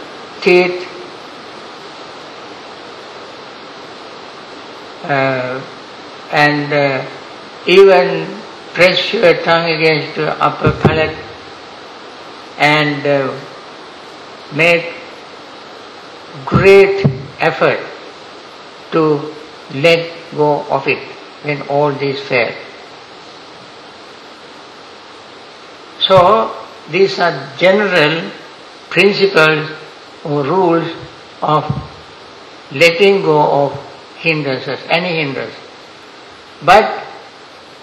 teeth 0.47 0.83
uh, 5.03 5.61
and 6.31 6.73
uh, 6.73 7.05
even 7.67 8.27
press 8.73 9.13
your 9.13 9.33
tongue 9.43 9.69
against 9.71 10.17
your 10.17 10.29
upper 10.47 10.71
palate 10.83 11.17
and 12.57 13.05
uh, 13.05 13.39
make 14.53 14.93
great 16.45 17.05
effort 17.39 17.79
to 18.91 19.33
let 19.73 20.09
go 20.35 20.63
of 20.77 20.87
it 20.87 21.03
when 21.43 21.61
all 21.63 21.91
this 21.91 22.21
fails. 22.27 22.55
So, 26.07 26.55
these 26.89 27.19
are 27.19 27.33
general 27.57 28.31
principles 28.89 29.86
or 30.23 30.43
rules 30.43 30.91
of 31.41 31.63
letting 32.71 33.21
go 33.21 33.65
of 33.65 33.73
hindrances, 34.17 34.79
any 34.89 35.21
hindrance. 35.21 35.55
But 36.63 37.05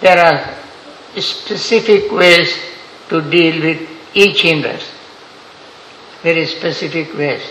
there 0.01 0.18
are 0.18 1.20
specific 1.20 2.11
ways 2.11 2.57
to 3.09 3.20
deal 3.31 3.62
with 3.62 3.88
each 4.14 4.42
hindrance. 4.42 4.90
Very 6.23 6.47
specific 6.47 7.14
ways. 7.16 7.42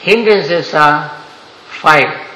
Hindrances 0.00 0.72
are 0.74 1.08
five. 1.68 2.26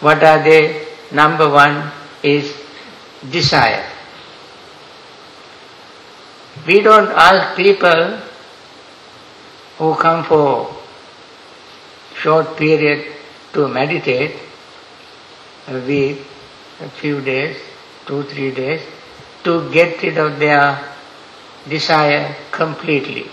What 0.00 0.22
are 0.22 0.42
they? 0.42 0.86
Number 1.10 1.48
one 1.50 1.90
is 2.22 2.56
desire. 3.30 3.91
We 6.64 6.80
don't 6.80 7.10
ask 7.10 7.56
people 7.56 8.18
who 9.78 9.94
come 9.96 10.24
for 10.24 10.72
short 12.14 12.56
period 12.56 13.12
to 13.52 13.66
meditate, 13.66 14.36
a 15.66 15.80
week, 15.80 16.18
a 16.80 16.88
few 16.88 17.20
days, 17.20 17.56
two, 18.06 18.22
three 18.22 18.52
days, 18.52 18.80
to 19.42 19.72
get 19.72 20.00
rid 20.04 20.18
of 20.18 20.38
their 20.38 20.78
desire 21.68 22.36
completely. 22.52 23.26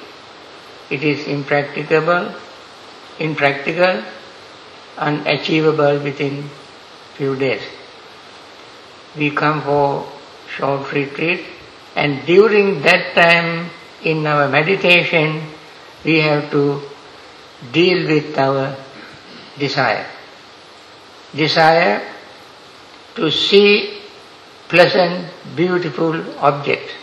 It 0.90 1.04
is 1.04 1.28
impracticable, 1.28 2.34
impractical, 3.20 4.04
unachievable 4.98 6.00
within 6.00 6.50
few 7.14 7.36
days. 7.36 7.62
We 9.16 9.30
come 9.30 9.62
for 9.62 10.12
short 10.48 10.92
retreat 10.94 11.46
and 11.96 12.26
during 12.26 12.82
that 12.82 13.14
time 13.16 13.70
in 14.04 14.26
our 14.26 14.48
meditation 14.48 15.42
we 16.04 16.20
have 16.22 16.50
to 16.52 16.82
deal 17.72 18.08
with 18.08 18.38
our 18.38 18.76
desire. 19.58 20.06
Desire 21.36 22.02
to 23.16 23.30
see 23.32 24.02
pleasant, 24.68 25.28
beautiful 25.56 26.38
objects. 26.40 26.94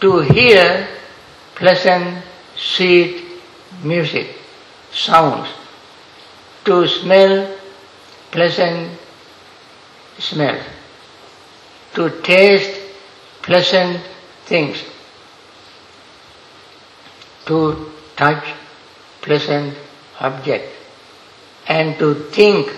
To 0.00 0.20
hear 0.20 0.88
pleasant, 1.54 2.24
sweet 2.56 3.24
music, 3.82 4.36
sounds. 4.92 5.48
To 6.64 6.86
smell 6.86 7.58
pleasant 8.32 8.98
smell. 10.18 10.58
To 11.94 12.22
taste 12.22 12.81
pleasant 13.42 14.00
things. 14.46 14.82
To 17.46 17.90
touch 18.16 18.44
pleasant 19.20 19.76
object. 20.20 20.68
And 21.66 21.98
to 21.98 22.14
think 22.30 22.72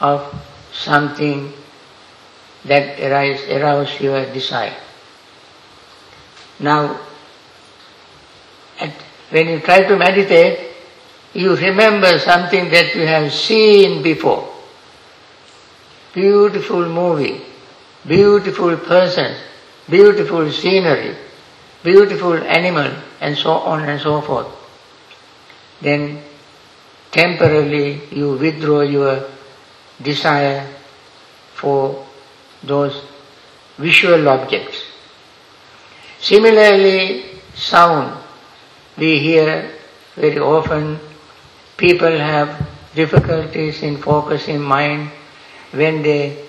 of 0.00 0.34
something 0.72 1.52
that 2.64 2.98
arise, 3.00 3.42
arouse 3.48 4.00
your 4.00 4.32
desire. 4.32 4.76
Now, 6.60 7.00
at, 8.80 8.92
when 9.30 9.48
you 9.48 9.60
try 9.60 9.86
to 9.86 9.96
meditate, 9.96 10.72
you 11.34 11.56
remember 11.56 12.18
something 12.18 12.70
that 12.70 12.94
you 12.94 13.06
have 13.06 13.32
seen 13.32 14.02
before. 14.02 14.50
Beautiful 16.12 16.88
movie, 16.88 17.42
beautiful 18.06 18.76
person, 18.76 19.36
beautiful 19.88 20.50
scenery, 20.50 21.16
beautiful 21.82 22.34
animal, 22.34 22.90
and 23.20 23.36
so 23.36 23.52
on 23.52 23.88
and 23.88 24.00
so 24.00 24.20
forth. 24.20 24.48
Then 25.80 26.22
temporarily 27.10 28.00
you 28.10 28.32
withdraw 28.36 28.80
your 28.82 29.28
desire 30.02 30.68
for 31.54 32.06
those 32.62 33.04
visual 33.78 34.28
objects. 34.28 34.82
Similarly, 36.20 37.40
sound. 37.54 38.22
We 38.96 39.18
hear 39.18 39.70
very 40.16 40.38
often 40.38 40.98
people 41.76 42.16
have 42.18 42.66
difficulties 42.94 43.82
in 43.82 43.98
focusing 43.98 44.60
mind 44.60 45.10
when 45.72 46.02
they 46.02 46.44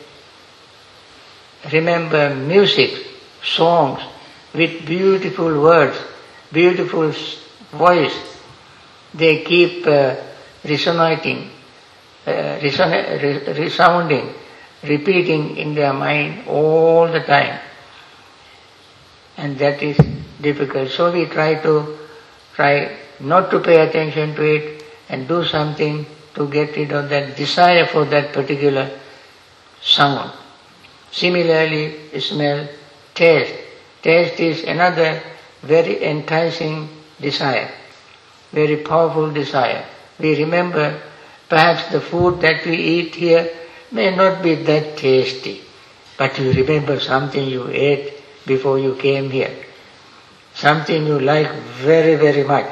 remember 1.71 2.36
music, 2.36 2.91
songs 3.45 4.01
with 4.53 4.86
beautiful 4.86 5.62
words, 5.62 5.97
beautiful 6.51 7.13
voice. 7.71 8.15
They 9.13 9.43
keep 9.43 9.86
uh, 9.88 10.15
resonating, 10.63 11.49
uh, 12.25 12.60
reson- 12.60 13.21
re- 13.21 13.53
resounding, 13.63 14.34
repeating 14.84 15.58
in 15.58 15.75
their 15.75 15.93
mind 15.93 16.47
all 16.47 17.08
the 17.08 17.21
time. 17.21 17.60
And 19.38 19.58
that 19.60 19.81
is 19.84 19.97
difficult. 20.41 20.89
So 20.89 21.12
we 21.12 21.25
try 21.25 21.55
to 21.55 21.97
try 22.53 22.97
not 23.19 23.51
to 23.51 23.60
pay 23.60 23.88
attention 23.88 24.36
to 24.36 24.43
it 24.43 24.84
and 25.10 25.27
do 25.27 25.45
something 25.45 26.05
to 26.36 26.47
get 26.49 26.75
rid 26.75 26.91
of 26.91 27.10
that 27.10 27.36
desire 27.36 27.86
for 27.86 28.05
that 28.05 28.34
particular 28.34 28.89
sound. 29.81 30.31
Similarly, 31.12 32.19
smell, 32.19 32.67
taste. 33.15 33.54
Taste 34.04 34.39
is 34.39 34.63
another 34.63 35.21
very 35.63 36.04
enticing 36.04 36.88
desire, 37.19 37.71
very 38.51 38.78
powerful 38.78 39.32
desire. 39.32 39.84
We 40.19 40.38
remember 40.38 41.01
perhaps 41.49 41.91
the 41.91 42.01
food 42.01 42.41
that 42.41 42.65
we 42.65 42.75
eat 42.78 43.15
here 43.15 43.49
may 43.91 44.15
not 44.15 44.43
be 44.43 44.56
that 44.56 44.97
tasty, 44.97 45.62
but 46.17 46.38
you 46.38 46.51
remember 46.51 46.99
something 46.99 47.47
you 47.47 47.67
ate 47.69 48.13
before 48.45 48.78
you 48.78 48.95
came 48.95 49.32
here, 49.32 49.56
something 50.54 51.08
you 51.08 51.19
like 51.19 51.51
very, 51.82 52.15
very 52.15 52.43
much. 52.43 52.71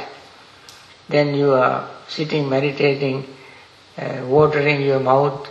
Then 1.10 1.34
you 1.34 1.53
are 1.53 1.89
sitting 2.08 2.49
meditating, 2.49 3.25
uh, 3.97 4.21
watering 4.25 4.82
your 4.82 4.99
mouth, 4.99 5.47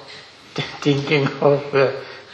thinking 0.80 1.26
of 1.40 1.74
uh, 1.74 1.90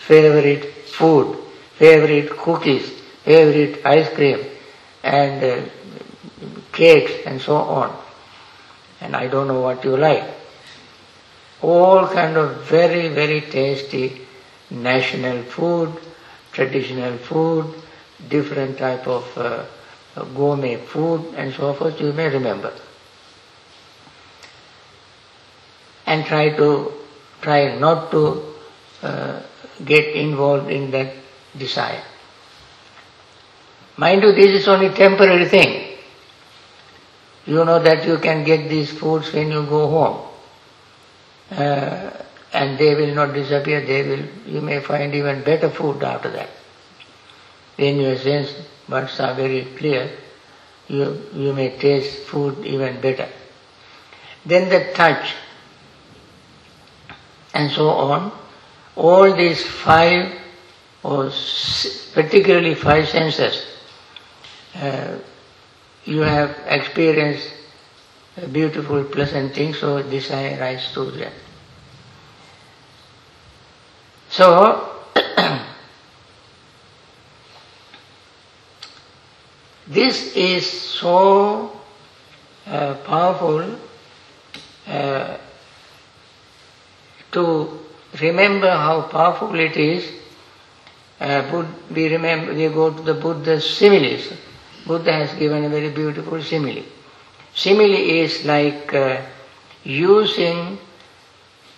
favorite 0.06 0.64
food, 0.86 1.36
favorite 1.78 2.30
cookies, 2.30 2.90
favorite 3.24 3.86
ice 3.86 4.12
cream, 4.14 4.44
and 5.02 5.44
uh, 5.44 5.68
cakes 6.72 7.12
and 7.24 7.40
so 7.40 7.56
on. 7.56 7.96
And 9.00 9.14
I 9.14 9.28
don't 9.28 9.46
know 9.46 9.60
what 9.60 9.84
you 9.84 9.96
like. 9.96 10.24
All 11.62 12.08
kind 12.08 12.36
of 12.36 12.64
very, 12.68 13.08
very 13.08 13.40
tasty 13.42 14.26
national 14.70 15.42
food, 15.44 15.92
traditional 16.52 17.16
food, 17.18 17.74
different 18.28 18.78
type 18.78 19.06
of 19.06 19.38
uh, 19.38 19.64
gourmet 20.34 20.76
food 20.76 21.34
and 21.36 21.54
so 21.54 21.72
forth 21.74 22.00
you 22.00 22.12
may 22.12 22.28
remember. 22.28 22.72
And 26.06 26.24
try 26.24 26.50
to, 26.56 26.92
try 27.40 27.78
not 27.78 28.10
to 28.10 28.54
uh, 29.02 29.42
get 29.84 30.06
involved 30.16 30.70
in 30.70 30.90
that 30.90 31.14
desire. 31.58 32.02
Mind 33.96 34.22
you, 34.22 34.32
this 34.32 34.62
is 34.62 34.68
only 34.68 34.90
temporary 34.90 35.46
thing. 35.46 35.98
You 37.46 37.64
know 37.64 37.82
that 37.82 38.06
you 38.06 38.18
can 38.18 38.44
get 38.44 38.68
these 38.68 38.92
foods 38.92 39.32
when 39.32 39.50
you 39.50 39.64
go 39.66 39.88
home. 39.88 40.28
Uh, 41.50 42.10
and 42.52 42.78
they 42.78 42.94
will 42.94 43.14
not 43.14 43.34
disappear, 43.34 43.84
they 43.84 44.02
will, 44.08 44.24
you 44.46 44.60
may 44.60 44.80
find 44.80 45.14
even 45.14 45.42
better 45.42 45.68
food 45.68 46.02
after 46.02 46.30
that. 46.30 46.48
When 47.76 48.00
your 48.00 48.16
sense 48.16 48.54
buds 48.88 49.20
are 49.20 49.34
very 49.34 49.64
clear, 49.76 50.10
you, 50.88 51.26
you 51.34 51.52
may 51.52 51.76
taste 51.78 52.26
food 52.26 52.64
even 52.64 53.00
better. 53.00 53.28
Then 54.44 54.68
the 54.68 54.92
touch, 54.94 55.34
and 57.54 57.70
so 57.70 57.88
on. 57.90 58.32
All 58.96 59.34
these 59.36 59.64
five, 59.64 60.32
or 61.02 61.30
particularly 62.14 62.74
five 62.74 63.08
senses, 63.08 63.64
uh, 64.74 65.18
you 66.04 66.20
have 66.20 66.56
experienced 66.66 67.52
beautiful, 68.52 69.04
pleasant 69.04 69.54
things, 69.54 69.78
so 69.78 70.02
this 70.02 70.24
desire 70.24 70.58
rises 70.60 70.92
to 70.92 71.10
them. 71.10 71.32
So, 74.30 74.94
this 79.88 80.36
is 80.36 80.66
so 80.70 81.72
uh, 82.66 82.94
powerful 83.06 83.78
uh, 84.86 85.38
to 87.32 87.78
remember 88.20 88.70
how 88.70 89.02
powerful 89.02 89.58
it 89.58 89.76
is. 89.76 90.12
Uh, 91.20 91.66
we 91.90 92.08
remember 92.08 92.54
we 92.54 92.68
go 92.68 92.92
to 92.94 93.02
the 93.02 93.14
Buddha's 93.14 93.68
similes. 93.68 94.32
Buddha 94.86 95.12
has 95.12 95.38
given 95.38 95.64
a 95.64 95.68
very 95.68 95.90
beautiful 95.90 96.40
simile. 96.42 96.84
Simile 97.54 97.98
is 98.22 98.44
like 98.44 98.94
uh, 98.94 99.20
using 99.82 100.78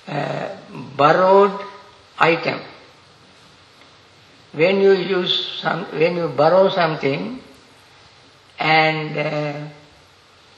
uh, 0.07 0.57
borrowed 0.97 1.59
item. 2.19 2.61
When 4.53 4.81
you 4.81 4.93
use 4.93 5.61
some, 5.63 5.85
when 5.87 6.17
you 6.17 6.29
borrow 6.29 6.69
something 6.69 7.41
and 8.59 9.71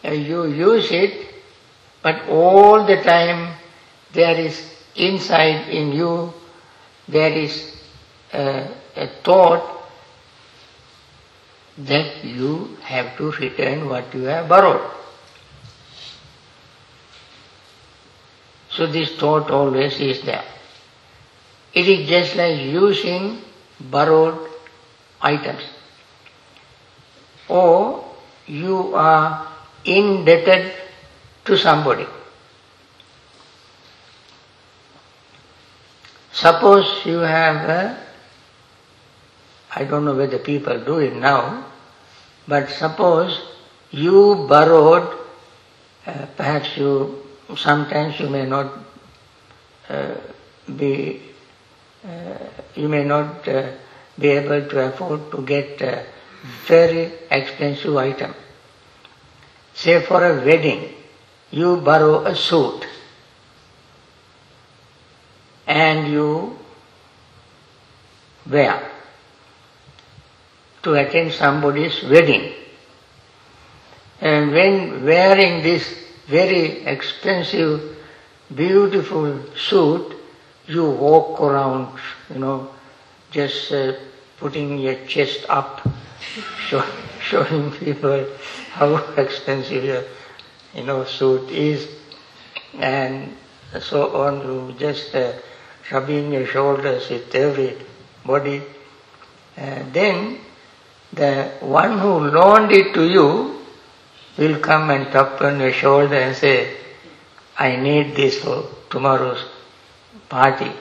uh, 0.04 0.10
you 0.10 0.46
use 0.46 0.90
it, 0.90 1.34
but 2.02 2.28
all 2.28 2.84
the 2.84 3.02
time 3.02 3.54
there 4.12 4.34
is 4.34 4.60
inside 4.96 5.68
in 5.68 5.92
you, 5.92 6.32
there 7.06 7.32
is 7.32 7.81
a 8.32 9.08
thought 9.22 9.82
that 11.78 12.24
you 12.24 12.76
have 12.82 13.16
to 13.16 13.30
return 13.32 13.88
what 13.88 14.14
you 14.14 14.22
have 14.24 14.48
borrowed. 14.48 14.90
So 18.70 18.86
this 18.86 19.16
thought 19.16 19.50
always 19.50 20.00
is 20.00 20.22
there. 20.22 20.44
It 21.74 21.88
is 21.88 22.08
just 22.08 22.36
like 22.36 22.60
using 22.60 23.38
borrowed 23.80 24.48
items. 25.20 25.62
Or 27.48 28.04
you 28.46 28.94
are 28.94 29.48
indebted 29.84 30.72
to 31.44 31.56
somebody. 31.58 32.06
Suppose 36.32 37.04
you 37.04 37.18
have 37.18 37.68
a, 37.68 37.98
I 39.74 39.84
don't 39.84 40.04
know 40.04 40.14
whether 40.14 40.38
people 40.38 40.78
do 40.84 40.98
it 40.98 41.16
now, 41.16 41.64
but 42.46 42.68
suppose 42.68 43.40
you 43.90 44.46
borrowed, 44.48 45.18
uh, 46.06 46.26
perhaps 46.36 46.76
you, 46.76 47.22
sometimes 47.56 48.20
you 48.20 48.28
may 48.28 48.44
not 48.44 48.70
uh, 49.88 50.14
be, 50.76 51.22
uh, 52.06 52.38
you 52.74 52.88
may 52.88 53.04
not 53.04 53.48
uh, 53.48 53.68
be 54.18 54.28
able 54.28 54.68
to 54.68 54.88
afford 54.88 55.30
to 55.30 55.42
get 55.42 55.80
a 55.80 56.04
very 56.66 57.12
expensive 57.30 57.96
item. 57.96 58.34
Say 59.74 60.02
for 60.02 60.22
a 60.24 60.44
wedding, 60.44 60.92
you 61.50 61.78
borrow 61.78 62.26
a 62.26 62.36
suit 62.36 62.86
and 65.66 66.12
you 66.12 66.58
wear 68.50 68.91
to 70.82 70.94
attend 70.94 71.32
somebody's 71.32 72.02
wedding. 72.02 72.52
And 74.20 74.52
when 74.52 75.04
wearing 75.04 75.62
this 75.62 75.84
very 76.26 76.84
expensive, 76.86 77.96
beautiful 78.54 79.40
suit, 79.56 80.16
you 80.66 80.90
walk 80.90 81.40
around, 81.40 81.98
you 82.32 82.38
know, 82.38 82.70
just 83.30 83.72
uh, 83.72 83.94
putting 84.38 84.78
your 84.78 84.94
chest 85.06 85.46
up, 85.48 85.86
show, 86.66 86.84
showing 87.20 87.72
people 87.72 88.26
how 88.70 88.96
expensive 89.16 89.84
your, 89.84 90.04
you 90.74 90.84
know, 90.84 91.04
suit 91.04 91.50
is, 91.50 91.88
and 92.78 93.34
so 93.80 94.22
on. 94.22 94.40
You 94.42 94.74
just 94.78 95.14
uh, 95.14 95.32
rubbing 95.90 96.32
your 96.32 96.46
shoulders 96.46 97.10
with 97.10 97.34
everybody. 97.34 98.62
Uh, 99.56 99.82
then 99.92 100.38
the 101.12 101.50
one 101.60 101.98
who 101.98 102.30
loaned 102.30 102.72
it 102.72 102.94
to 102.94 103.04
you 103.04 103.58
will 104.38 104.58
come 104.60 104.90
and 104.90 105.12
tap 105.12 105.40
on 105.42 105.60
your 105.60 105.72
shoulder 105.72 106.14
and 106.14 106.34
say, 106.34 106.76
I 107.58 107.76
need 107.76 108.16
this 108.16 108.38
for 108.42 108.64
tomorrow's 108.90 109.44
party. 110.28 110.72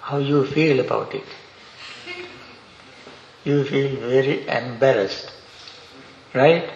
How 0.00 0.18
you 0.18 0.46
feel 0.46 0.80
about 0.80 1.14
it? 1.14 1.24
You 3.44 3.64
feel 3.64 3.96
very 4.08 4.48
embarrassed, 4.48 5.30
right? 6.32 6.70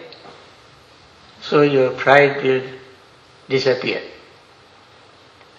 So 1.41 1.61
your 1.61 1.91
pride 1.91 2.43
will 2.43 2.61
disappear. 3.47 4.01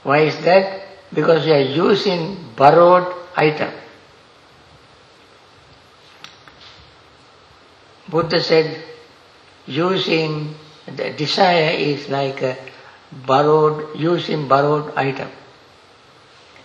Why 0.05 0.21
is 0.21 0.39
that? 0.45 0.83
Because 1.13 1.47
you 1.47 1.53
are 1.53 1.61
using 1.61 2.53
borrowed 2.57 3.13
item. 3.37 3.69
Buddha 8.11 8.42
said, 8.42 8.83
using 9.66 10.55
the 10.87 11.11
desire 11.11 11.70
is 11.70 12.09
like 12.09 12.42
a 12.42 12.57
borrowed, 13.27 13.99
using 13.99 14.49
borrowed 14.49 14.92
item. 14.96 15.29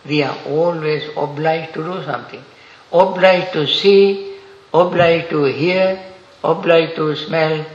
We 0.05 0.23
are 0.23 0.38
always 0.47 1.03
obliged 1.15 1.73
to 1.73 1.84
do 1.84 2.03
something. 2.03 2.43
Obliged 2.91 3.53
to 3.53 3.67
see, 3.67 4.38
obliged 4.73 5.29
to 5.31 5.45
hear, 5.45 6.13
obliged 6.43 6.95
to 6.95 7.15
smell, 7.15 7.65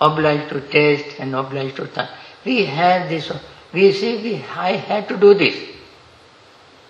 obliged 0.00 0.48
to 0.50 0.60
taste 0.68 1.16
and 1.18 1.34
obliged 1.34 1.76
to 1.76 1.86
touch. 1.86 2.10
We 2.44 2.64
have 2.64 3.08
this, 3.08 3.30
we 3.72 3.92
say, 3.92 4.42
I 4.44 4.72
had 4.76 5.08
to 5.08 5.16
do 5.16 5.34
this. 5.34 5.54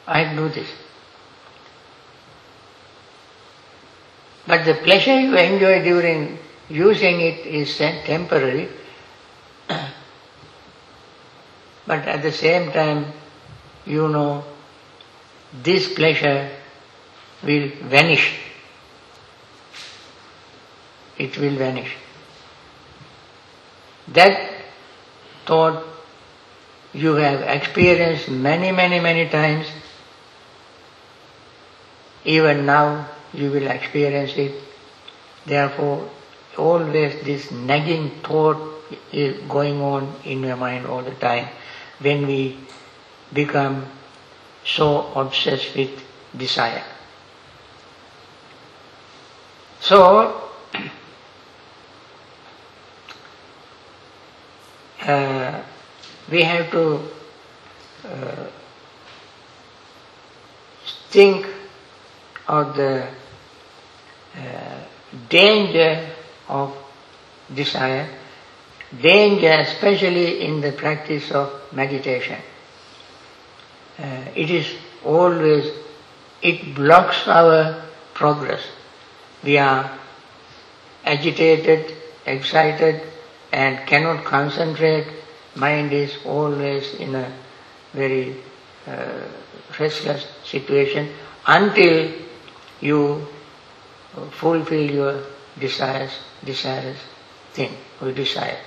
I 0.06 0.34
do 0.34 0.48
this. 0.48 0.68
But 4.46 4.64
the 4.64 4.74
pleasure 4.74 5.20
you 5.20 5.36
enjoy 5.36 5.82
during 5.82 6.38
using 6.68 7.20
it 7.20 7.46
is 7.46 7.76
temporary. 7.76 8.68
but 11.86 12.08
at 12.08 12.22
the 12.22 12.32
same 12.32 12.72
time, 12.72 13.06
you 13.86 14.08
know, 14.08 14.44
this 15.62 15.92
pleasure 15.94 16.50
will 17.42 17.68
vanish. 17.82 18.38
It 21.18 21.38
will 21.38 21.56
vanish. 21.56 21.94
That 24.08 24.50
thought 25.46 25.84
you 26.92 27.14
have 27.14 27.40
experienced 27.42 28.28
many, 28.28 28.72
many, 28.72 28.98
many 29.00 29.28
times. 29.28 29.66
Even 32.24 32.66
now 32.66 33.08
you 33.32 33.50
will 33.50 33.66
experience 33.68 34.32
it. 34.36 34.54
Therefore, 35.46 36.08
always 36.56 37.22
this 37.24 37.50
nagging 37.50 38.10
thought 38.22 38.58
is 39.12 39.40
going 39.48 39.80
on 39.80 40.14
in 40.24 40.42
your 40.42 40.56
mind 40.56 40.86
all 40.86 41.02
the 41.02 41.14
time 41.14 41.48
when 42.00 42.26
we 42.26 42.58
become 43.32 43.86
so 44.64 45.12
obsessed 45.14 45.74
with 45.74 45.90
desire. 46.36 46.84
So, 49.80 50.50
uh, 55.02 55.62
we 56.30 56.42
have 56.42 56.70
to 56.70 57.00
uh, 58.04 58.46
think 61.10 61.46
of 62.46 62.76
the 62.76 63.08
danger 65.28 66.10
of 66.48 66.74
desire, 67.54 68.08
danger 69.00 69.52
especially 69.60 70.44
in 70.44 70.60
the 70.60 70.72
practice 70.72 71.30
of 71.30 71.72
meditation. 71.72 72.38
Uh, 73.98 74.24
it 74.34 74.50
is 74.50 74.74
always, 75.04 75.70
it 76.42 76.74
blocks 76.74 77.28
our 77.28 77.82
progress. 78.14 78.62
We 79.42 79.58
are 79.58 79.98
agitated, 81.04 81.94
excited, 82.26 83.02
and 83.52 83.86
cannot 83.86 84.24
concentrate. 84.24 85.06
Mind 85.56 85.92
is 85.92 86.16
always 86.24 86.94
in 86.94 87.14
a 87.14 87.32
very 87.92 88.36
uh, 88.86 89.28
restless 89.78 90.26
situation 90.44 91.12
until 91.46 92.12
you 92.80 93.26
fulfill 94.32 94.90
your 94.90 95.22
desires, 95.58 96.12
desires 96.44 96.98
thing 97.52 97.74
or 98.00 98.12
desire. 98.12 98.58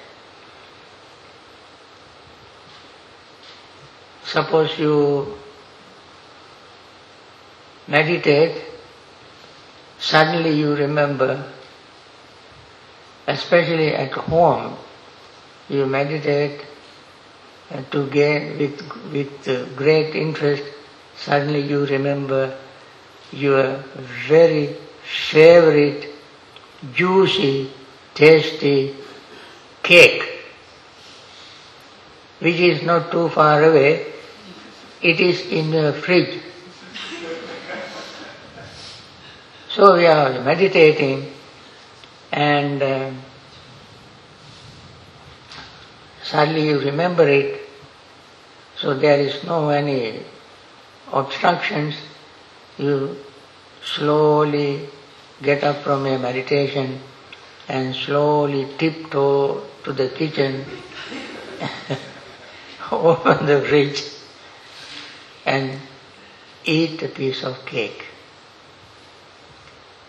Suppose 4.24 4.78
you 4.80 5.38
meditate, 7.88 8.64
suddenly 10.00 10.52
you 10.58 10.76
remember, 10.76 11.52
especially 13.28 13.94
at 13.94 14.12
home, 14.14 14.76
you 15.70 15.86
meditate 15.86 16.62
uh, 17.72 17.82
to 17.92 18.08
gain 18.10 18.58
with, 18.58 18.82
with 19.12 19.48
uh, 19.48 19.66
great 19.76 20.16
interest, 20.16 20.64
suddenly 21.18 21.62
you 21.62 21.86
remember 21.86 22.58
your 23.32 23.84
very 24.28 24.76
favorite 25.06 26.10
juicy, 26.94 27.70
tasty 28.14 28.96
cake, 29.84 30.24
which 32.40 32.56
is 32.56 32.82
not 32.84 33.12
too 33.12 33.30
far 33.30 33.64
away, 33.64 34.08
it 35.02 35.20
is 35.20 35.42
in 35.48 35.72
the 35.72 35.94
fridge. 35.94 36.42
So 39.70 39.96
we 39.96 40.06
are 40.08 40.42
meditating 40.42 41.32
and 42.32 42.82
uh, 42.82 43.12
suddenly 46.24 46.68
you 46.68 46.80
remember 46.80 47.28
it, 47.28 47.62
so 48.78 48.94
there 48.94 49.20
is 49.20 49.44
no 49.44 49.70
any 49.70 50.22
obstructions, 51.12 51.96
you 52.78 53.18
slowly 53.86 54.90
get 55.42 55.64
up 55.64 55.84
from 55.84 56.06
your 56.06 56.20
meditation 56.20 57.00
and 57.68 57.96
slowly 57.96 58.68
tiptoe 58.78 59.62
to 59.84 59.94
the 59.94 60.10
kitchen, 60.10 60.66
open 62.92 63.46
the 63.46 63.62
fridge 63.62 64.04
and 65.46 65.80
eat 66.64 67.02
a 67.04 67.08
piece 67.08 67.44
of 67.44 67.66
cake. 67.66 68.06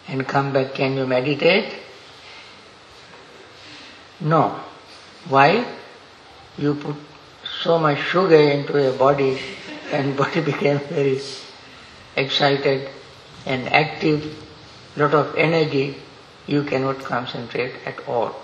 And 0.09 0.27
come 0.27 0.53
back, 0.53 0.75
can 0.75 0.97
you 0.97 1.07
meditate? 1.07 1.75
No. 4.21 4.61
Why? 5.29 5.67
You 6.57 6.75
put 6.75 6.97
so 7.63 7.79
much 7.79 7.99
sugar 7.99 8.37
into 8.37 8.81
your 8.81 8.93
body 8.93 9.39
and 9.93 10.17
body 10.23 10.41
became 10.41 10.79
very 10.79 11.21
excited 12.17 12.89
and 13.47 13.69
active, 13.69 14.37
lot 14.97 15.15
of 15.15 15.35
energy, 15.37 15.97
you 16.47 16.65
cannot 16.65 16.99
concentrate 16.99 17.75
at 17.87 18.07
all. 18.09 18.35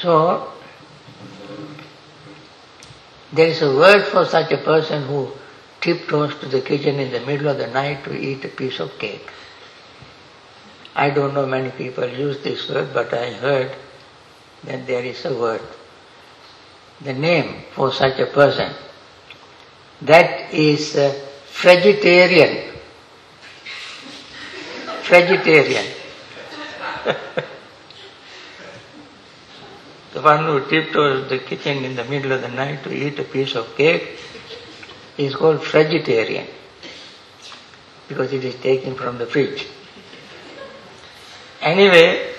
So, 0.00 0.52
there 3.32 3.48
is 3.48 3.62
a 3.62 3.74
word 3.74 4.04
for 4.04 4.24
such 4.24 4.52
a 4.52 4.58
person 4.58 5.02
who 5.06 5.30
tiptoes 5.80 6.38
to 6.40 6.46
the 6.46 6.60
kitchen 6.60 7.00
in 7.00 7.10
the 7.10 7.20
middle 7.20 7.48
of 7.48 7.58
the 7.58 7.66
night 7.66 8.04
to 8.04 8.16
eat 8.16 8.44
a 8.44 8.48
piece 8.48 8.80
of 8.80 8.98
cake. 8.98 9.28
I 10.94 11.10
don't 11.10 11.34
know 11.34 11.46
many 11.46 11.70
people 11.70 12.08
use 12.08 12.42
this 12.42 12.68
word, 12.68 12.92
but 12.92 13.12
I 13.14 13.32
heard 13.32 13.74
that 14.64 14.86
there 14.86 15.04
is 15.04 15.24
a 15.24 15.34
word. 15.38 15.62
The 17.00 17.12
name 17.12 17.64
for 17.72 17.92
such 17.92 18.18
a 18.18 18.26
person. 18.26 18.72
That 20.02 20.52
is 20.52 20.96
uh, 20.96 21.27
vegetarian. 21.62 22.74
Vegetarian. 25.02 25.86
the 30.14 30.22
one 30.22 30.44
who 30.44 30.68
tiptoes 30.68 31.28
the 31.28 31.38
kitchen 31.38 31.84
in 31.84 31.96
the 31.96 32.04
middle 32.04 32.32
of 32.32 32.42
the 32.42 32.48
night 32.48 32.82
to 32.84 32.92
eat 32.92 33.18
a 33.18 33.24
piece 33.24 33.54
of 33.54 33.74
cake 33.76 34.18
is 35.16 35.34
called 35.34 35.64
vegetarian 35.64 36.46
because 38.08 38.32
it 38.32 38.44
is 38.44 38.54
taken 38.56 38.94
from 38.94 39.18
the 39.18 39.26
fridge. 39.26 39.66
Anyway, 41.60 42.32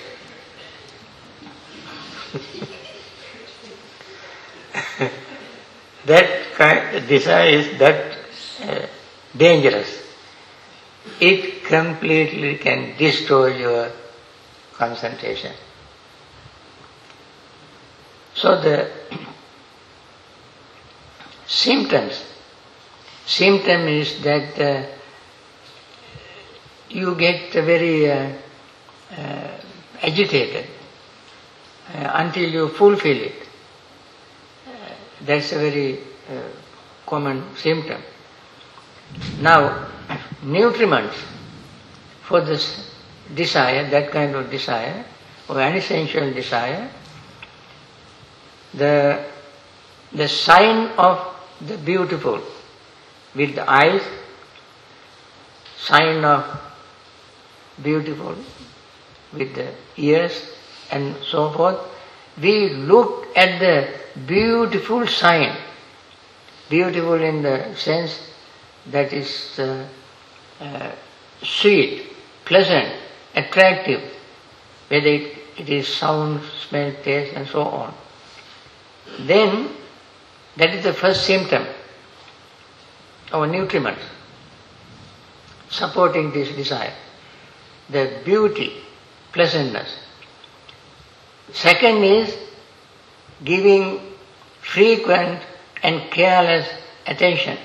that 6.05 6.53
kind, 6.53 7.07
desire 7.07 7.49
is 7.49 7.77
that 7.79 8.17
uh, 8.63 8.87
dangerous. 9.35 9.89
It 11.19 11.63
completely 11.65 12.57
can 12.57 12.97
destroy 12.97 13.57
your 13.57 13.91
concentration. 14.73 15.53
So 18.33 18.61
the 18.61 18.89
symptoms, 21.47 22.23
symptom 23.25 23.87
is 23.87 24.21
that 24.21 24.59
uh, 24.59 24.85
you 26.89 27.15
get 27.15 27.53
very 27.53 28.11
uh, 28.11 28.31
uh, 29.11 29.47
agitated 30.01 30.65
uh, 31.93 32.11
until 32.15 32.49
you 32.49 32.69
fulfill 32.69 33.17
it. 33.17 33.35
Uh, 34.67 34.71
that's 35.25 35.51
a 35.51 35.59
very 35.59 35.99
uh, 36.29 36.41
common 37.05 37.55
symptom. 37.55 38.01
Now, 39.41 39.87
nutriments 40.43 41.15
for 42.23 42.41
this 42.41 42.91
desire, 43.33 43.89
that 43.89 44.11
kind 44.11 44.35
of 44.35 44.49
desire, 44.49 45.05
or 45.47 45.59
any 45.61 45.81
sensual 45.81 46.33
desire, 46.33 46.89
the, 48.73 49.25
the 50.13 50.27
sign 50.27 50.89
of 50.97 51.35
the 51.61 51.77
beautiful 51.77 52.41
with 53.35 53.55
the 53.55 53.69
eyes, 53.69 54.01
sign 55.77 56.23
of 56.23 56.59
beautiful 57.81 58.35
with 59.33 59.55
the 59.55 59.71
ears 59.97 60.51
and 60.91 61.15
so 61.23 61.51
forth. 61.51 61.79
We 62.41 62.69
look 62.69 63.27
at 63.35 63.59
the 63.59 63.87
beautiful 64.25 65.07
sign, 65.07 65.55
beautiful 66.69 67.21
in 67.21 67.41
the 67.41 67.75
sense 67.75 68.19
that 68.91 69.13
is 69.13 69.59
uh, 69.59 69.87
uh, 70.59 70.91
sweet, 71.41 72.07
pleasant, 72.45 72.93
attractive, 73.35 74.01
whether 74.87 75.07
it, 75.07 75.37
it 75.57 75.69
is 75.69 75.87
sound, 75.87 76.41
smell, 76.67 76.93
taste, 77.03 77.33
and 77.35 77.47
so 77.47 77.61
on. 77.61 77.93
Then 79.19 79.69
that 80.57 80.73
is 80.73 80.83
the 80.83 80.93
first 80.93 81.25
symptom 81.25 81.65
of 83.31 83.49
nutriment 83.49 83.97
supporting 85.69 86.31
this 86.31 86.49
desire. 86.55 86.93
The 87.89 88.21
beauty, 88.25 88.73
pleasantness. 89.31 89.89
Second 91.53 92.03
is 92.03 92.35
giving 93.43 93.99
frequent 94.61 95.41
and 95.81 96.11
careless 96.11 96.67
attention. 97.07 97.57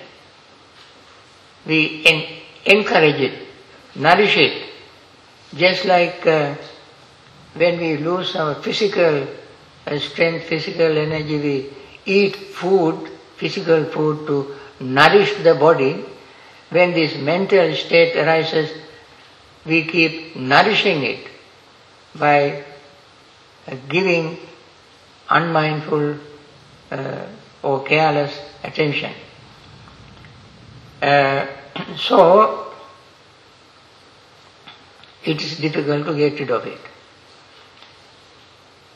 We 1.67 2.05
en- 2.07 2.77
encourage 2.77 3.21
it, 3.21 3.49
nourish 3.95 4.37
it, 4.37 4.71
just 5.55 5.85
like 5.85 6.27
uh, 6.27 6.55
when 7.55 7.79
we 7.79 7.97
lose 7.99 8.35
our 8.37 8.57
physical 8.63 9.27
uh, 9.87 9.99
strength, 9.99 10.45
physical 10.47 10.97
energy, 10.99 11.39
we 11.39 11.73
eat 12.05 12.37
food, 12.37 13.11
physical 13.37 13.85
food 13.87 14.27
to 14.27 14.55
nourish 14.81 15.35
the 15.43 15.55
body. 15.55 16.05
When 16.71 16.93
this 16.93 17.17
mental 17.17 17.75
state 17.77 18.17
arises, 18.17 18.71
we 19.65 19.85
keep 19.85 20.37
nourishing 20.37 21.03
it 21.05 21.29
by 22.19 22.65
uh, 23.69 23.77
giving 23.89 24.37
unmindful 25.31 26.17
uh, 26.91 27.27
or 27.63 27.85
careless 27.85 28.37
attention. 28.63 29.13
Uh, 31.05 31.47
so, 31.99 32.73
it 35.23 35.43
is 35.43 35.59
difficult 35.59 36.07
to 36.07 36.15
get 36.17 36.41
rid 36.41 36.51
of 36.51 36.67
it. 36.67 36.81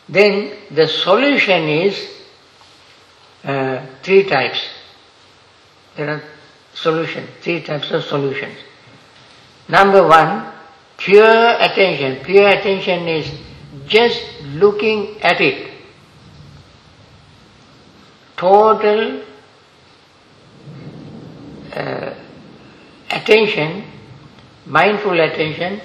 Then 0.09 0.57
the 0.71 0.87
solution 0.89 1.69
is 1.69 2.11
uh, 3.45 3.85
three 4.03 4.25
types. 4.25 4.67
There 5.97 6.09
are 6.09 6.23
solutions, 6.73 7.29
three 7.43 7.63
types 7.63 7.91
of 7.91 8.05
solutions. 8.05 8.57
Number 9.69 10.09
one, 10.09 10.51
pure 10.97 11.57
attention. 11.61 12.25
Pure 12.25 12.49
attention 12.49 13.07
is 13.07 13.31
just 13.87 14.23
looking 14.55 15.21
at 15.21 15.43
it. 15.43 15.73
Total 18.39 19.25
uh, 21.79 22.15
attention, 23.11 23.85
mindful 24.67 25.21
attention, 25.21 25.81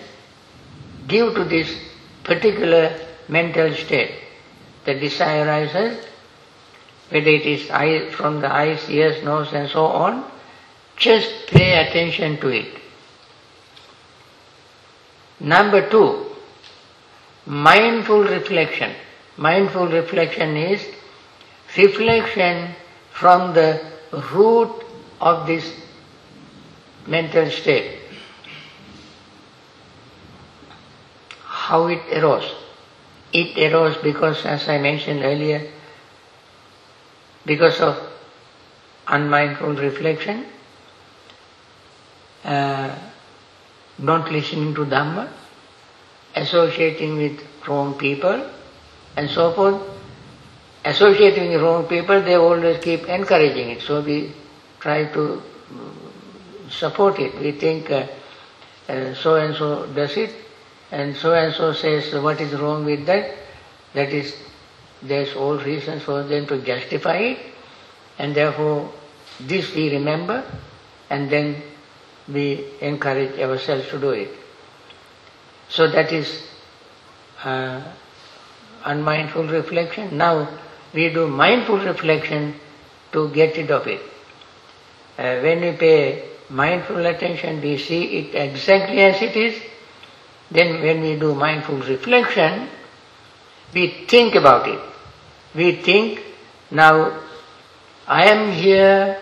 due 1.07 1.33
to 1.33 1.43
this 1.43 1.75
particular 2.23 2.99
mental 3.27 3.73
state. 3.73 4.19
The 4.85 4.95
desire 4.95 5.45
arises, 5.45 6.05
whether 7.09 7.29
it 7.29 7.45
is 7.45 7.69
eye, 7.69 8.09
from 8.11 8.41
the 8.41 8.51
eyes, 8.51 8.89
ears, 8.89 9.23
nose, 9.23 9.53
and 9.53 9.69
so 9.69 9.85
on, 9.85 10.25
Just 10.97 11.47
pay 11.47 11.85
attention 11.85 12.39
to 12.41 12.49
it. 12.49 12.79
Number 15.39 15.89
two, 15.89 16.25
mindful 17.45 18.23
reflection. 18.23 18.93
Mindful 19.37 19.87
reflection 19.87 20.55
is 20.55 20.85
reflection 21.75 22.75
from 23.11 23.53
the 23.53 23.81
root 24.33 24.71
of 25.19 25.47
this 25.47 25.69
mental 27.07 27.49
state. 27.49 27.99
How 31.45 31.87
it 31.87 32.01
arose. 32.17 32.51
It 33.31 33.57
arose 33.71 33.97
because, 33.97 34.45
as 34.45 34.67
I 34.69 34.77
mentioned 34.79 35.23
earlier, 35.23 35.71
because 37.45 37.79
of 37.81 37.97
unmindful 39.07 39.75
reflection, 39.75 40.45
uh, 42.43 42.95
not 43.97 44.31
listening 44.31 44.75
to 44.75 44.85
Dhamma, 44.85 45.29
associating 46.35 47.17
with 47.17 47.41
wrong 47.67 47.95
people, 47.95 48.49
and 49.15 49.29
so 49.29 49.51
forth. 49.53 49.81
Associating 50.85 51.53
with 51.53 51.61
wrong 51.61 51.85
people, 51.85 52.21
they 52.21 52.35
always 52.35 52.83
keep 52.83 53.05
encouraging 53.05 53.69
it. 53.69 53.81
So 53.81 54.01
we 54.01 54.33
try 54.81 55.05
to 55.13 55.41
support 56.77 57.19
it. 57.19 57.39
We 57.39 57.53
think 57.53 57.87
so 57.87 59.35
and 59.35 59.55
so 59.55 59.85
does 59.93 60.17
it, 60.17 60.33
and 60.91 61.15
so 61.15 61.33
and 61.33 61.53
so 61.53 61.73
says 61.73 62.13
what 62.21 62.41
is 62.41 62.53
wrong 62.59 62.85
with 62.85 63.05
that. 63.05 63.35
That 63.93 64.09
is, 64.09 64.35
there's 65.01 65.35
all 65.35 65.57
reasons 65.57 66.03
for 66.03 66.23
them 66.23 66.47
to 66.47 66.61
justify 66.61 67.17
it, 67.17 67.39
and 68.17 68.35
therefore 68.35 68.91
this 69.39 69.73
we 69.75 69.91
remember, 69.91 70.43
and 71.09 71.29
then 71.29 71.61
we 72.27 72.65
encourage 72.81 73.39
ourselves 73.39 73.87
to 73.89 73.99
do 73.99 74.09
it. 74.11 74.29
So 75.69 75.89
that 75.89 76.11
is 76.11 76.41
uh, 77.43 77.81
unmindful 78.85 79.47
reflection. 79.47 80.17
Now 80.17 80.49
we 80.93 81.09
do 81.13 81.27
mindful 81.27 81.79
reflection 81.79 82.55
to 83.11 83.29
get 83.29 83.57
rid 83.57 83.71
of 83.71 83.87
it. 83.87 84.01
Uh, 85.17 85.39
when 85.41 85.61
we 85.61 85.71
pay 85.73 86.32
mindful 86.53 87.05
attention, 87.07 87.61
we 87.61 87.77
see 87.77 88.03
it 88.19 88.35
exactly 88.35 89.01
as 89.01 89.21
it 89.21 89.35
is. 89.35 89.61
Then 90.51 90.81
when 90.81 91.01
we 91.01 91.17
do 91.17 91.33
mindful 91.33 91.77
reflection, 91.77 92.69
we 93.73 94.05
think 94.07 94.35
about 94.35 94.67
it. 94.67 94.79
We 95.55 95.71
think, 95.77 96.21
now 96.69 97.19
I 98.07 98.25
am 98.25 98.51
here 98.51 99.17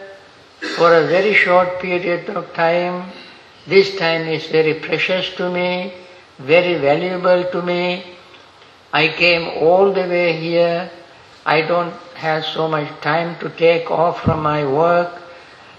for 0.75 0.93
a 0.93 1.07
very 1.07 1.33
short 1.33 1.79
period 1.79 2.29
of 2.29 2.53
time. 2.53 3.11
This 3.65 3.95
time 3.95 4.27
is 4.27 4.47
very 4.47 4.73
precious 4.73 5.33
to 5.35 5.49
me, 5.49 5.93
very 6.37 6.75
valuable 6.79 7.45
to 7.51 7.61
me. 7.61 8.03
I 8.91 9.07
came 9.07 9.63
all 9.63 9.93
the 9.93 10.01
way 10.01 10.33
here. 10.33 10.91
I 11.45 11.61
don't 11.61 11.93
have 12.15 12.43
so 12.43 12.67
much 12.67 12.89
time 13.01 13.39
to 13.39 13.49
take 13.49 13.89
off 13.89 14.21
from 14.21 14.43
my 14.43 14.65
work 14.65 15.21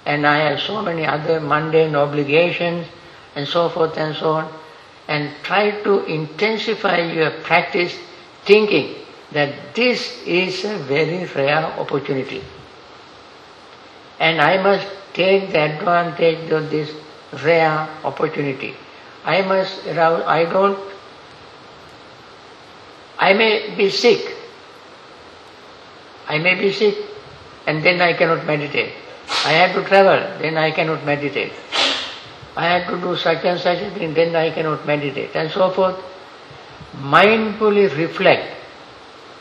and 0.05 0.27
I 0.27 0.51
have 0.51 0.61
so 0.61 0.83
many 0.83 1.07
other 1.07 1.41
mundane 1.41 1.95
obligations 1.95 2.87
and 3.35 3.47
so 3.47 3.69
forth 3.69 3.97
and 3.97 4.17
so 4.17 4.33
on. 4.33 4.53
And 5.09 5.31
try 5.43 5.83
to 5.83 6.05
intensify 6.05 7.13
your 7.13 7.31
practice 7.43 7.95
thinking 8.45 8.97
that 9.33 9.75
this 9.75 10.23
is 10.27 10.65
a 10.65 10.79
very 10.79 11.25
rare 11.27 11.65
opportunity. 11.79 12.43
And 14.19 14.41
I 14.41 14.63
must 14.63 14.87
take 15.13 15.53
the 15.53 15.61
advantage 15.61 16.51
of 16.51 16.71
this 16.71 16.91
rare 17.45 17.89
opportunity. 18.05 18.75
I 19.25 19.43
must, 19.43 19.87
I 19.87 20.45
don't, 20.45 20.79
I 23.19 23.33
may 23.35 23.75
be 23.77 23.91
sick. 23.91 24.37
I 26.29 26.39
may 26.39 26.55
be 26.55 26.73
sick 26.73 26.97
and 27.67 27.85
then 27.85 28.01
I 28.01 28.15
cannot 28.15 28.47
meditate. 28.47 28.95
I 29.45 29.53
have 29.53 29.75
to 29.75 29.89
travel, 29.89 30.39
then 30.41 30.57
I 30.57 30.71
cannot 30.71 31.05
meditate. 31.05 31.53
I 32.57 32.67
have 32.67 32.89
to 32.89 33.01
do 33.01 33.17
such 33.17 33.45
and 33.45 33.59
such 33.59 33.79
a 33.79 33.91
thing, 33.91 34.15
then 34.15 34.37
I 34.37 34.51
cannot 34.51 34.87
meditate, 34.87 35.35
and 35.35 35.51
so 35.51 35.71
forth. 35.71 35.97
Mindfully 36.97 37.97
reflect 37.97 38.57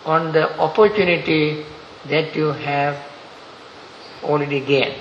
on 0.05 0.31
the 0.31 0.57
opportunity 0.59 1.65
that 2.07 2.35
you 2.35 2.47
have 2.47 2.97
already 4.23 4.61
gained. 4.61 4.95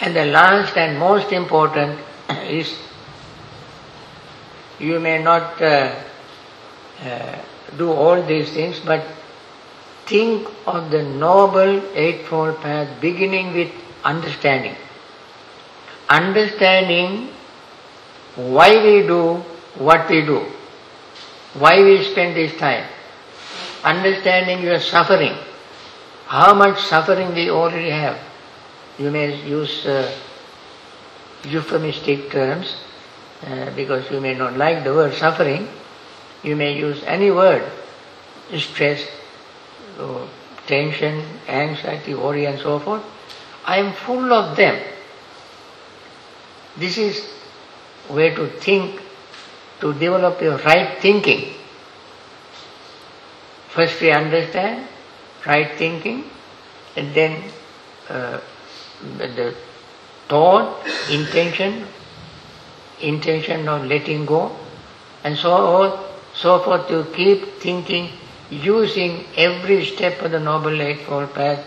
And 0.00 0.16
the 0.16 0.24
last 0.26 0.76
and 0.76 0.98
most 0.98 1.32
important 1.32 1.98
is 2.30 2.76
you 4.78 4.98
may 4.98 5.22
not 5.22 5.60
uh, 5.62 5.94
uh, 7.04 7.38
do 7.76 7.92
all 7.92 8.22
these 8.22 8.52
things, 8.52 8.80
but 8.80 9.04
think 10.12 10.48
of 10.66 10.90
the 10.90 11.02
noble 11.02 11.74
eightfold 11.94 12.56
path 12.60 12.88
beginning 13.00 13.54
with 13.54 13.72
understanding. 14.04 14.76
Understanding 16.08 17.28
why 18.36 18.70
we 18.84 19.06
do 19.06 19.36
what 19.88 20.10
we 20.10 20.20
do, 20.20 20.40
why 21.54 21.82
we 21.82 22.04
spend 22.04 22.36
this 22.36 22.54
time. 22.58 22.86
Understanding 23.84 24.62
your 24.62 24.80
suffering, 24.80 25.34
how 26.26 26.52
much 26.54 26.78
suffering 26.82 27.34
we 27.34 27.50
already 27.50 27.90
have. 27.90 28.18
You 28.98 29.10
may 29.10 29.42
use 29.46 29.86
uh, 29.86 30.14
euphemistic 31.44 32.30
terms 32.30 32.76
uh, 33.46 33.74
because 33.74 34.10
you 34.10 34.20
may 34.20 34.34
not 34.34 34.56
like 34.56 34.84
the 34.84 34.94
word 34.94 35.14
suffering. 35.14 35.68
You 36.42 36.54
may 36.54 36.76
use 36.76 37.02
any 37.04 37.30
word, 37.30 37.64
stress, 38.58 39.04
or 40.00 40.28
tension, 40.66 41.24
anxiety, 41.48 42.14
worry, 42.14 42.46
and 42.46 42.58
so 42.58 42.78
forth. 42.78 43.02
I 43.64 43.78
am 43.78 43.92
full 43.92 44.32
of 44.32 44.56
them. 44.56 44.82
This 46.76 46.98
is 46.98 47.28
way 48.08 48.34
to 48.34 48.46
think, 48.48 49.00
to 49.80 49.92
develop 49.92 50.40
your 50.40 50.58
right 50.58 50.98
thinking. 51.00 51.54
First 53.68 54.00
we 54.00 54.10
understand 54.10 54.86
right 55.46 55.70
thinking, 55.76 56.24
and 56.96 57.14
then 57.14 57.42
uh, 58.08 58.40
the 59.18 59.54
thought, 60.28 60.86
intention, 61.10 61.86
intention 63.00 63.68
of 63.68 63.84
letting 63.86 64.26
go, 64.26 64.54
and 65.24 65.36
so 65.36 65.52
on, 65.52 66.04
so 66.34 66.58
forth. 66.60 66.90
You 66.90 67.04
keep 67.14 67.60
thinking, 67.60 68.10
using 68.52 69.24
every 69.36 69.84
step 69.86 70.20
of 70.20 70.30
the 70.30 70.40
Noble 70.40 70.80
Eightfold 70.80 71.32
Path 71.34 71.66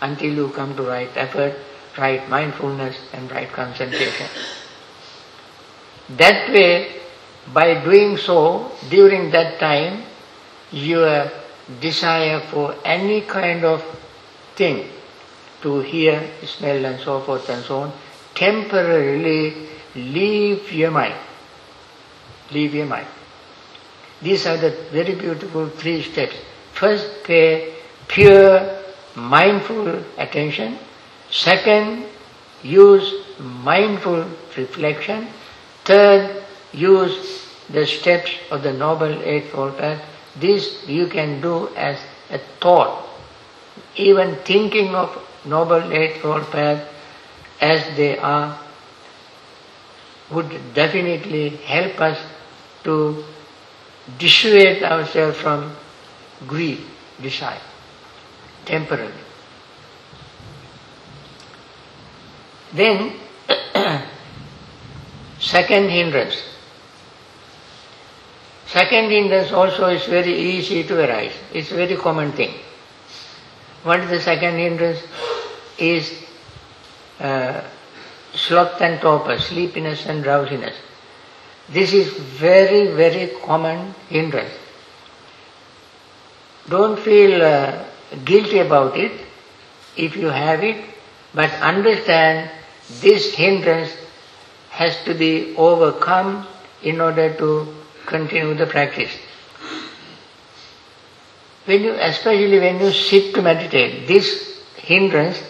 until 0.00 0.32
you 0.32 0.48
come 0.48 0.74
to 0.76 0.82
right 0.82 1.10
effort, 1.16 1.54
right 1.98 2.26
mindfulness, 2.28 2.96
and 3.12 3.30
right 3.30 3.50
concentration. 3.52 4.26
That 6.16 6.50
way, 6.50 7.00
by 7.52 7.84
doing 7.84 8.16
so, 8.16 8.72
during 8.88 9.30
that 9.32 9.60
time, 9.60 10.02
your 10.72 11.30
desire 11.80 12.40
for 12.40 12.74
any 12.84 13.20
kind 13.22 13.64
of 13.64 13.82
thing, 14.56 14.88
to 15.62 15.80
hear, 15.80 16.30
smell, 16.44 16.84
and 16.84 17.00
so 17.00 17.20
forth 17.20 17.48
and 17.48 17.64
so 17.64 17.80
on, 17.80 17.92
temporarily 18.34 19.68
leave 19.94 20.72
your 20.72 20.90
mind. 20.90 21.14
Leave 22.50 22.74
your 22.74 22.86
mind. 22.86 23.06
These 24.24 24.46
are 24.46 24.56
the 24.56 24.70
very 24.90 25.14
beautiful 25.14 25.68
three 25.68 26.02
steps. 26.02 26.36
First, 26.72 27.24
pay 27.24 27.74
pure 28.08 28.80
mindful 29.14 30.02
attention. 30.16 30.78
Second, 31.30 32.06
use 32.62 33.12
mindful 33.38 34.24
reflection. 34.56 35.28
Third, 35.84 36.42
use 36.72 37.46
the 37.68 37.86
steps 37.86 38.30
of 38.50 38.62
the 38.62 38.72
Noble 38.72 39.22
Eightfold 39.22 39.76
Path. 39.76 40.02
This 40.40 40.88
you 40.88 41.06
can 41.06 41.42
do 41.42 41.68
as 41.76 41.98
a 42.30 42.38
thought. 42.62 43.06
Even 43.94 44.36
thinking 44.36 44.94
of 44.94 45.18
Noble 45.44 45.92
Eightfold 45.92 46.50
Path 46.50 46.88
as 47.60 47.84
they 47.98 48.16
are 48.16 48.58
would 50.30 50.50
definitely 50.72 51.50
help 51.74 52.00
us 52.00 52.18
to 52.84 53.22
dissuade 54.18 54.82
ourselves 54.82 55.38
from 55.38 55.74
greed, 56.46 56.80
desire, 57.20 57.60
temporarily. 58.64 59.12
Then, 62.72 63.14
second 65.38 65.90
hindrance. 65.90 66.42
Second 68.66 69.10
hindrance 69.10 69.52
also 69.52 69.88
is 69.88 70.04
very 70.06 70.34
easy 70.34 70.82
to 70.84 70.98
arise. 70.98 71.32
It's 71.52 71.70
a 71.70 71.76
very 71.76 71.96
common 71.96 72.32
thing. 72.32 72.54
What 73.84 74.00
is 74.00 74.10
the 74.10 74.20
second 74.20 74.58
hindrance? 74.58 75.00
is 75.78 76.12
uh, 77.20 77.62
sloth 78.34 78.80
and 78.80 79.00
torpor, 79.00 79.38
sleepiness 79.38 80.06
and 80.06 80.22
drowsiness. 80.22 80.74
This 81.68 81.92
is 81.92 82.12
very, 82.12 82.92
very 82.92 83.32
common 83.44 83.94
hindrance. 84.08 84.52
Don't 86.68 86.98
feel 86.98 87.42
uh, 87.42 87.84
guilty 88.24 88.58
about 88.58 88.96
it 88.96 89.12
if 89.96 90.16
you 90.16 90.28
have 90.28 90.62
it, 90.62 90.84
but 91.34 91.50
understand 91.60 92.50
this 93.00 93.34
hindrance 93.34 93.90
has 94.70 94.96
to 95.04 95.14
be 95.14 95.54
overcome 95.56 96.46
in 96.82 97.00
order 97.00 97.34
to 97.36 97.74
continue 98.06 98.54
the 98.54 98.66
practice. 98.66 99.10
When 101.64 101.82
you, 101.82 101.94
especially 101.94 102.58
when 102.58 102.80
you 102.80 102.90
sit 102.90 103.34
to 103.34 103.42
meditate, 103.42 104.06
this 104.06 104.62
hindrance 104.76 105.42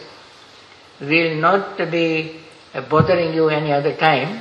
will 1.01 1.35
not 1.37 1.77
be 1.91 2.41
bothering 2.89 3.35
you 3.35 3.49
any 3.49 3.73
other 3.73 3.95
time, 3.97 4.41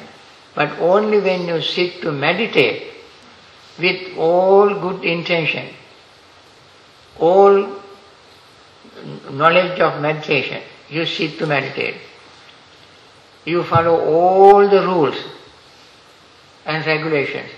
but 0.56 0.80
only 0.80 1.20
when 1.20 1.48
you 1.48 1.62
sit 1.62 2.02
to 2.02 2.12
meditate 2.12 2.92
with 3.80 4.18
all 4.18 4.74
good 4.80 5.04
intention, 5.04 5.74
all 7.20 7.68
knowledge 9.32 9.80
of 9.80 10.02
meditation, 10.02 10.62
you 10.90 11.06
sit 11.06 11.38
to 11.40 11.48
meditate. 11.48 11.96
You 13.46 13.64
follow 13.64 14.00
all 14.00 14.70
the 14.70 14.82
rules 14.82 15.18
and 16.66 16.86
regulations, 16.86 17.50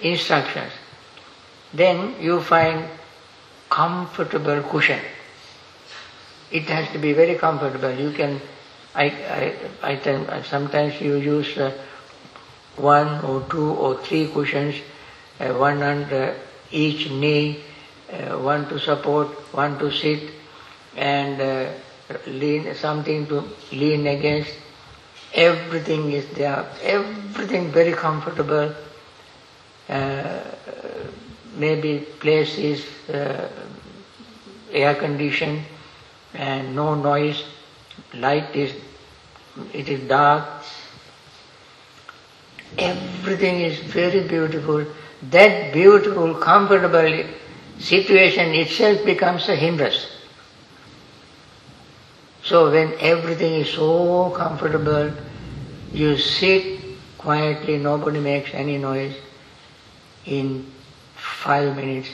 instructions. 0.00 0.72
Then 1.72 2.14
you 2.20 2.40
find 2.40 2.84
comfortable 3.68 4.62
cushion. 4.62 5.00
It 6.50 6.62
has 6.64 6.88
to 6.92 6.98
be 6.98 7.12
very 7.12 7.34
comfortable. 7.34 7.90
You 7.90 8.12
can, 8.12 8.40
I, 8.94 9.06
I, 9.82 9.98
I 10.30 10.42
sometimes 10.42 11.00
you 11.00 11.16
use 11.16 11.58
uh, 11.58 11.72
one 12.76 13.24
or 13.24 13.42
two 13.48 13.70
or 13.70 13.96
three 14.02 14.28
cushions, 14.28 14.74
uh, 15.40 15.52
one 15.52 15.82
under 15.82 16.36
each 16.70 17.10
knee, 17.10 17.60
uh, 18.12 18.38
one 18.38 18.68
to 18.68 18.78
support, 18.78 19.28
one 19.52 19.78
to 19.78 19.90
sit, 19.90 20.30
and 20.96 21.40
uh, 21.40 21.70
lean 22.26 22.74
something 22.74 23.26
to 23.26 23.44
lean 23.72 24.06
against. 24.06 24.52
Everything 25.32 26.12
is 26.12 26.28
there. 26.30 26.64
Everything 26.82 27.70
very 27.72 27.92
comfortable. 27.92 28.74
Uh, 29.88 30.40
maybe 31.56 31.98
place 32.20 32.56
is 32.58 32.84
uh, 33.08 33.48
air 34.70 34.94
conditioned 34.94 35.62
and 36.34 36.74
no 36.74 36.94
noise. 36.94 37.42
Light 38.14 38.54
is 38.54 38.72
it 39.72 39.88
is 39.88 40.08
dark. 40.08 40.64
Everything 42.78 43.60
is 43.60 43.78
very 43.78 44.26
beautiful. 44.26 44.86
That 45.30 45.72
beautiful, 45.72 46.34
comfortable 46.34 47.24
situation 47.78 48.52
itself 48.54 49.04
becomes 49.04 49.48
a 49.48 49.56
hindrance. 49.56 50.06
So 52.42 52.70
when 52.70 52.92
everything 53.00 53.54
is 53.54 53.70
so 53.70 54.30
comfortable, 54.30 55.12
you 55.92 56.18
sit 56.18 56.80
quietly, 57.16 57.78
nobody 57.78 58.20
makes 58.20 58.50
any 58.52 58.76
noise. 58.76 59.14
In 60.26 60.70
five 61.14 61.74
minutes, 61.76 62.08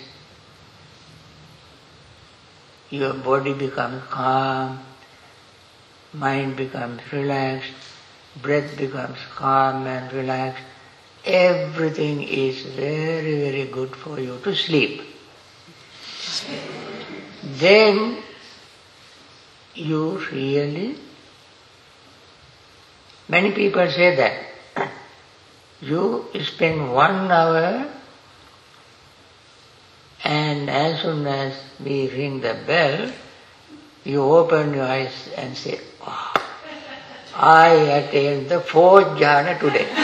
your 2.90 3.14
body 3.14 3.54
becomes 3.54 4.02
calm, 4.04 4.78
mind 6.12 6.56
becomes 6.56 7.00
relaxed, 7.12 7.72
breath 8.36 8.76
becomes 8.76 9.18
calm 9.34 9.86
and 9.86 10.12
relaxed. 10.12 10.62
Everything 11.24 12.22
is 12.22 12.62
very, 12.62 13.38
very 13.38 13.66
good 13.66 13.94
for 13.94 14.18
you 14.18 14.38
to 14.42 14.54
sleep. 14.54 15.02
Then 17.42 18.18
you 19.74 20.18
really, 20.32 20.96
many 23.28 23.52
people 23.52 23.88
say 23.90 24.16
that 24.16 24.88
you 25.80 26.26
spend 26.44 26.92
one 26.92 27.30
hour 27.30 27.86
and 30.24 30.70
as 30.70 31.00
soon 31.02 31.26
as 31.26 31.54
we 31.82 32.08
ring 32.08 32.40
the 32.40 32.54
bell, 32.66 33.10
you 34.04 34.22
open 34.22 34.74
your 34.74 34.84
eyes 34.84 35.28
and 35.36 35.56
say, 35.56 35.80
I 37.34 37.68
attained 37.68 38.48
the 38.48 38.60
fourth 38.60 39.06
jhana 39.18 39.58
today. 39.58 39.88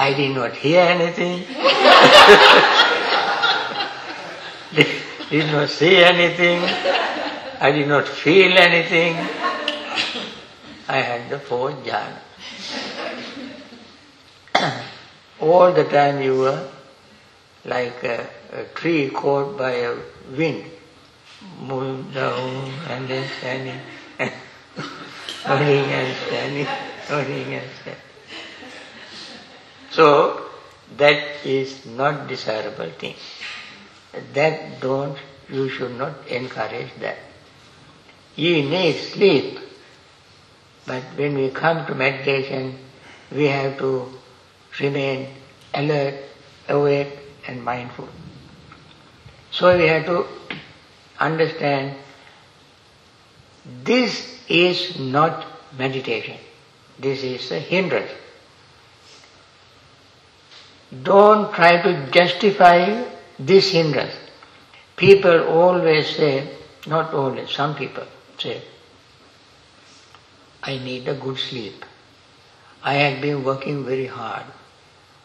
I 0.00 0.14
did 0.14 0.34
not 0.34 0.54
hear 0.54 0.80
anything, 0.80 1.40
did 5.30 5.52
not 5.52 5.68
see 5.68 5.96
anything, 5.96 6.62
I 7.60 7.72
did 7.72 7.88
not 7.88 8.06
feel 8.06 8.56
anything. 8.56 9.16
I 10.88 11.02
had 11.02 11.28
the 11.28 11.40
fourth 11.40 11.74
jhana. 11.84 12.18
All 15.40 15.72
the 15.72 15.84
time 15.84 16.22
you 16.22 16.38
were 16.38 16.68
like 17.64 18.02
a, 18.04 18.26
a 18.52 18.64
tree 18.74 19.10
caught 19.10 19.58
by 19.58 19.72
a 19.72 19.96
wind, 20.36 20.64
moving 21.60 22.10
down 22.12 22.72
and 22.88 23.08
then 23.08 23.28
standing, 23.38 23.80
and 24.18 24.32
moving 25.48 25.84
and 25.84 26.16
standing, 26.26 26.66
moving 27.10 27.54
and 27.54 27.70
standing. 27.80 28.02
So 29.90 30.48
that 30.96 31.44
is 31.44 31.86
not 31.86 32.28
desirable 32.28 32.90
thing. 32.90 33.14
That 34.34 34.80
don't, 34.80 35.18
you 35.48 35.68
should 35.68 35.96
not 35.96 36.26
encourage 36.28 36.90
that. 37.00 37.18
You 38.36 38.62
need 38.62 38.94
sleep, 38.96 39.58
but 40.86 41.02
when 41.16 41.34
we 41.36 41.50
come 41.50 41.86
to 41.86 41.94
meditation, 41.94 42.78
we 43.32 43.44
have 43.44 43.78
to 43.78 44.08
remain 44.80 45.28
alert, 45.74 46.14
awake, 46.68 47.18
and 47.48 47.64
mindful. 47.64 48.08
So 49.50 49.76
we 49.76 49.88
have 49.88 50.04
to 50.06 50.26
understand 51.18 51.96
this 53.84 54.38
is 54.48 54.98
not 54.98 55.46
meditation. 55.76 56.36
This 56.98 57.22
is 57.22 57.50
a 57.50 57.58
hindrance. 57.58 58.10
Don't 61.02 61.52
try 61.52 61.82
to 61.82 62.10
justify 62.10 63.04
this 63.38 63.72
hindrance. 63.72 64.14
People 64.96 65.46
always 65.48 66.08
say, 66.16 66.48
not 66.86 67.12
always, 67.12 67.50
some 67.50 67.74
people 67.74 68.04
say, 68.38 68.62
I 70.62 70.78
need 70.78 71.06
a 71.08 71.14
good 71.14 71.38
sleep. 71.38 71.84
I 72.82 72.94
have 72.94 73.20
been 73.20 73.44
working 73.44 73.84
very 73.84 74.06
hard. 74.06 74.44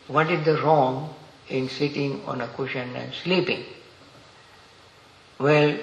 What 0.08 0.30
is 0.30 0.46
the 0.46 0.62
wrong 0.62 1.16
in 1.54 1.70
sitting 1.70 2.22
on 2.26 2.42
a 2.42 2.48
cushion 2.48 2.96
and 2.96 3.14
sleeping? 3.14 3.64
Well, 5.40 5.78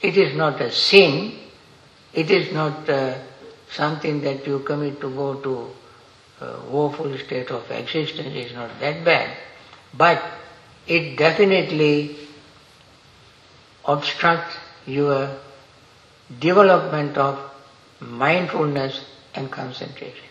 it 0.00 0.16
is 0.16 0.36
not 0.36 0.60
a 0.60 0.70
sin. 0.70 1.32
It 2.12 2.30
is 2.30 2.52
not 2.52 2.88
uh, 2.88 3.18
something 3.70 4.20
that 4.22 4.46
you 4.46 4.60
commit 4.60 5.00
to 5.00 5.10
go 5.10 5.34
to 5.40 5.70
a 6.44 6.60
woeful 6.70 7.16
state 7.18 7.50
of 7.50 7.70
existence. 7.70 8.28
It's 8.32 8.54
not 8.54 8.78
that 8.80 9.04
bad. 9.04 9.36
But 9.96 10.22
it 10.86 11.16
definitely 11.16 12.16
obstructs 13.84 14.56
your 14.86 15.36
development 16.40 17.16
of 17.16 17.38
mindfulness 18.00 19.04
and 19.34 19.50
concentration. 19.50 20.28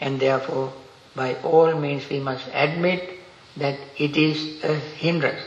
And 0.00 0.20
therefore, 0.20 0.72
by 1.14 1.36
all 1.42 1.74
means, 1.78 2.08
we 2.08 2.20
must 2.20 2.44
admit 2.52 3.21
that 3.56 3.78
it 3.98 4.16
is 4.16 4.62
a 4.64 4.74
hindrance. 4.74 5.42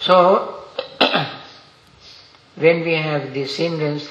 So, 0.00 0.64
when 2.56 2.82
we 2.82 2.94
have 2.94 3.34
this 3.34 3.56
hindrance, 3.56 4.08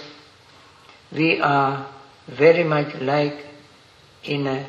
we 1.12 1.40
are 1.40 1.88
very 2.28 2.64
much 2.64 2.96
like 2.96 3.46
in 4.24 4.48
a 4.48 4.66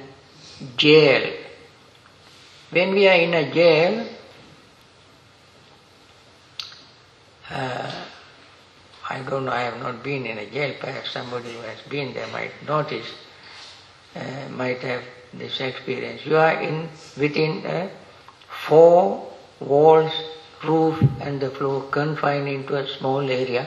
jail. 0.77 1.33
When 2.71 2.95
we 2.95 3.09
are 3.09 3.17
in 3.17 3.35
a 3.35 3.53
jail, 3.53 4.07
uh, 7.51 7.93
I 9.09 9.21
don't 9.21 9.45
know, 9.45 9.53
I 9.53 9.61
have 9.61 9.79
not 9.81 10.03
been 10.03 10.27
in 10.27 10.39
a 10.39 10.51
jail, 10.51 10.75
perhaps 10.81 11.13
somebody 11.13 11.53
who 11.53 11.61
has 11.61 11.81
been 11.89 12.13
there 12.13 12.27
might 12.29 12.53
notice, 12.67 13.07
uh, 14.15 14.49
might 14.51 14.81
have 14.81 15.03
this 15.39 15.61
experience. 15.61 16.25
You 16.25 16.37
are 16.37 16.61
in 16.61 16.89
within 17.17 17.65
a 17.67 17.91
four 18.67 19.33
walls, 19.61 20.13
roof 20.65 21.01
and 21.21 21.41
the 21.41 21.51
floor 21.51 21.83
confined 21.91 22.49
into 22.49 22.77
a 22.77 22.87
small 22.87 23.21
area 23.31 23.67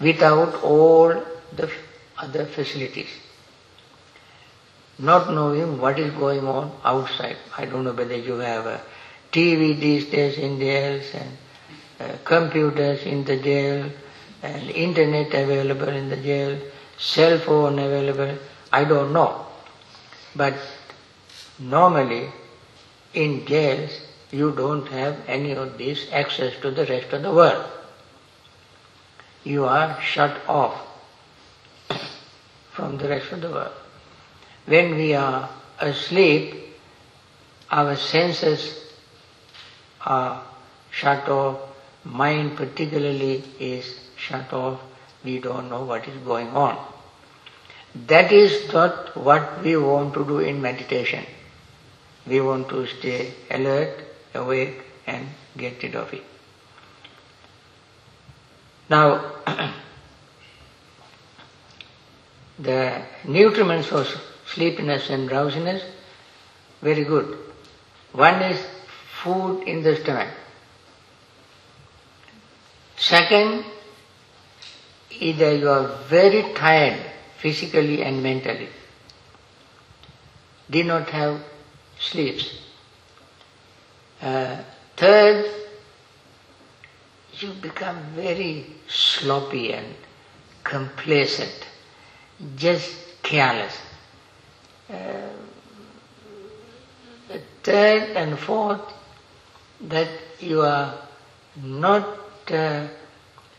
without 0.00 0.62
all 0.62 1.14
the 1.56 1.70
other 2.18 2.46
facilities. 2.46 3.08
Not 4.98 5.32
knowing 5.32 5.80
what 5.80 5.98
is 5.98 6.12
going 6.12 6.46
on 6.46 6.72
outside. 6.84 7.36
I 7.56 7.64
don't 7.64 7.84
know 7.84 7.92
whether 7.92 8.16
you 8.16 8.34
have 8.38 8.66
a 8.66 8.80
TV 9.32 9.78
these 9.78 10.06
days 10.06 10.38
in 10.38 10.58
jails 10.58 11.06
and 11.14 11.36
uh, 12.00 12.16
computers 12.24 13.02
in 13.02 13.24
the 13.24 13.36
jail 13.36 13.90
and 14.42 14.70
internet 14.70 15.32
available 15.32 15.88
in 15.88 16.08
the 16.08 16.16
jail, 16.16 16.58
cell 16.98 17.38
phone 17.38 17.78
available, 17.78 18.36
I 18.72 18.84
don't 18.84 19.12
know. 19.12 19.46
But 20.34 20.54
normally 21.58 22.28
in 23.12 23.46
jails 23.46 23.90
you 24.30 24.52
don't 24.52 24.86
have 24.88 25.16
any 25.26 25.52
of 25.52 25.76
this 25.76 26.06
access 26.10 26.54
to 26.62 26.70
the 26.70 26.86
rest 26.86 27.12
of 27.12 27.22
the 27.22 27.32
world. 27.32 27.70
You 29.44 29.64
are 29.66 30.00
shut 30.00 30.40
off 30.48 30.80
from 32.72 32.96
the 32.96 33.08
rest 33.08 33.30
of 33.32 33.42
the 33.42 33.50
world. 33.50 33.74
When 34.64 34.94
we 34.94 35.14
are 35.14 35.50
asleep, 35.78 36.54
our 37.70 37.96
senses 37.96 38.78
are 40.06 40.42
shut 40.90 41.28
off, 41.28 41.60
mind 42.04 42.56
particularly 42.56 43.44
is 43.58 43.98
shut 44.16 44.52
off, 44.52 44.80
we 45.24 45.38
don't 45.40 45.68
know 45.68 45.82
what 45.82 46.06
is 46.08 46.16
going 46.18 46.48
on. 46.48 46.91
That 47.94 48.32
is 48.32 48.72
not 48.72 49.14
what 49.16 49.62
we 49.62 49.76
want 49.76 50.14
to 50.14 50.24
do 50.24 50.38
in 50.38 50.62
meditation. 50.62 51.26
We 52.26 52.40
want 52.40 52.68
to 52.70 52.86
stay 52.86 53.34
alert, 53.50 54.02
awake 54.34 54.80
and 55.06 55.28
get 55.56 55.82
rid 55.82 55.94
of 55.94 56.12
it. 56.14 56.22
Now, 58.88 59.32
the 62.58 63.02
nutriments 63.24 63.86
for 63.86 64.06
sleepiness 64.46 65.10
and 65.10 65.28
drowsiness, 65.28 65.82
very 66.80 67.04
good. 67.04 67.38
One 68.12 68.40
is 68.42 68.58
food 69.22 69.64
in 69.64 69.82
the 69.82 69.96
stomach. 69.96 70.28
Second, 72.96 73.64
either 75.10 75.54
you 75.56 75.68
are 75.68 75.98
very 76.08 76.54
tired 76.54 77.11
physically 77.42 78.02
and 78.02 78.22
mentally, 78.22 78.68
did 80.70 80.86
not 80.86 81.10
have 81.10 81.40
sleeps. 81.98 82.48
Uh, 84.20 84.58
third, 84.96 85.50
you 87.40 87.52
become 87.54 87.98
very 88.14 88.66
sloppy 88.86 89.72
and 89.72 89.94
complacent, 90.62 91.66
just 92.56 92.94
careless. 93.22 93.76
Uh, 94.88 95.30
third 97.64 98.16
and 98.16 98.38
fourth, 98.38 98.82
that 99.80 100.08
you 100.38 100.60
are 100.60 100.94
not 101.60 102.06
uh, 102.52 102.86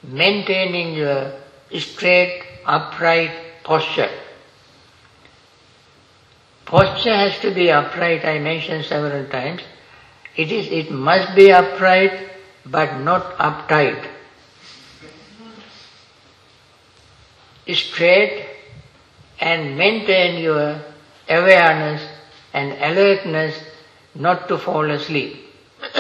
maintaining 0.03 0.93
your 0.93 1.33
straight, 1.77 2.43
upright 2.65 3.42
posture. 3.63 4.09
Posture 6.65 7.15
has 7.15 7.39
to 7.39 7.53
be 7.53 7.71
upright, 7.71 8.25
I 8.25 8.39
mentioned 8.39 8.85
several 8.85 9.27
times. 9.29 9.61
It 10.35 10.51
is, 10.51 10.67
it 10.71 10.91
must 10.91 11.35
be 11.35 11.51
upright, 11.51 12.31
but 12.65 12.99
not 12.99 13.37
uptight. 13.37 14.09
Straight 17.71 18.47
and 19.39 19.77
maintain 19.77 20.41
your 20.41 20.81
awareness 21.29 22.01
and 22.53 22.71
alertness 22.73 23.55
not 24.15 24.47
to 24.47 24.57
fall 24.57 24.89
asleep. 24.89 25.37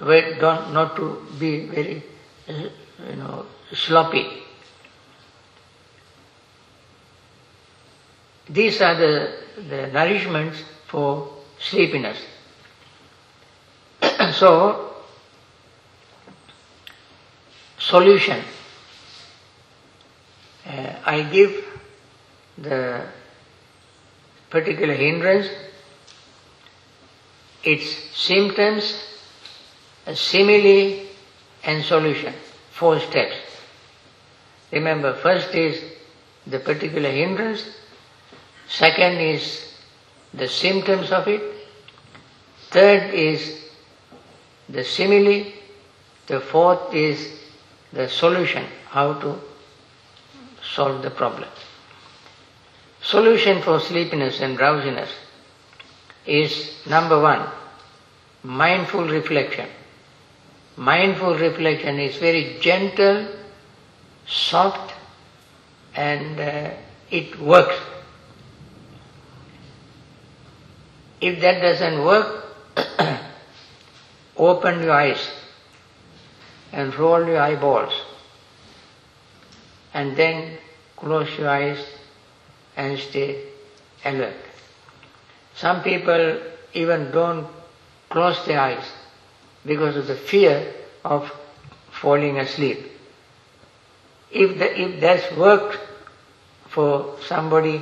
Wait, 0.00 0.40
don't, 0.40 0.72
not 0.72 0.96
to 0.96 1.26
be 1.38 1.66
very, 1.66 2.02
uh, 2.48 2.68
you 3.08 3.16
know, 3.16 3.46
sloppy. 3.72 4.41
These 8.48 8.80
are 8.80 8.94
the, 8.96 9.34
the 9.56 9.90
nourishments 9.92 10.56
for 10.88 11.32
sleepiness. 11.58 12.18
so, 14.32 14.94
solution. 17.78 18.42
Uh, 20.66 20.94
I 21.04 21.22
give 21.22 21.64
the 22.58 23.06
particular 24.50 24.94
hindrance, 24.94 25.48
its 27.64 27.86
symptoms, 28.14 29.02
a 30.06 30.14
simile 30.14 31.06
and 31.64 31.84
solution. 31.84 32.34
Four 32.72 33.00
steps. 33.00 33.36
Remember, 34.72 35.14
first 35.14 35.54
is 35.54 35.82
the 36.46 36.58
particular 36.58 37.10
hindrance, 37.10 37.64
second 38.72 39.18
is 39.20 39.74
the 40.32 40.48
symptoms 40.48 41.10
of 41.12 41.28
it, 41.28 41.42
third 42.70 43.12
is 43.12 43.58
the 44.68 44.82
simile, 44.82 45.52
the 46.26 46.40
fourth 46.40 46.94
is 46.94 47.28
the 47.92 48.08
solution, 48.08 48.64
how 48.88 49.12
to 49.20 49.38
solve 50.74 51.02
the 51.02 51.10
problem. 51.10 51.48
Solution 53.02 53.60
for 53.62 53.78
sleepiness 53.80 54.40
and 54.40 54.56
drowsiness 54.56 55.10
is 56.24 56.76
number 56.86 57.20
one, 57.20 57.46
mindful 58.42 59.06
reflection. 59.06 59.68
Mindful 60.76 61.36
reflection 61.36 61.98
is 61.98 62.16
very 62.16 62.56
gentle, 62.60 63.26
soft, 64.26 64.94
and 65.94 66.40
uh, 66.40 66.70
it 67.10 67.38
works. 67.38 67.74
If 71.22 71.40
that 71.40 71.60
doesn't 71.60 72.04
work, 72.04 72.44
open 74.36 74.82
your 74.82 74.90
eyes 74.90 75.30
and 76.72 76.92
roll 76.96 77.24
your 77.24 77.40
eyeballs 77.40 77.92
and 79.94 80.16
then 80.16 80.58
close 80.96 81.38
your 81.38 81.48
eyes 81.48 81.78
and 82.76 82.98
stay 82.98 83.44
alert. 84.04 84.34
Some 85.54 85.84
people 85.84 86.40
even 86.74 87.12
don't 87.12 87.46
close 88.10 88.44
their 88.44 88.58
eyes 88.58 88.84
because 89.64 89.96
of 89.96 90.08
the 90.08 90.16
fear 90.16 90.74
of 91.04 91.30
falling 92.00 92.38
asleep. 92.38 92.90
If, 94.32 94.58
the, 94.58 94.80
if 94.80 95.00
that's 95.00 95.36
worked 95.36 95.78
for 96.66 97.16
somebody, 97.28 97.80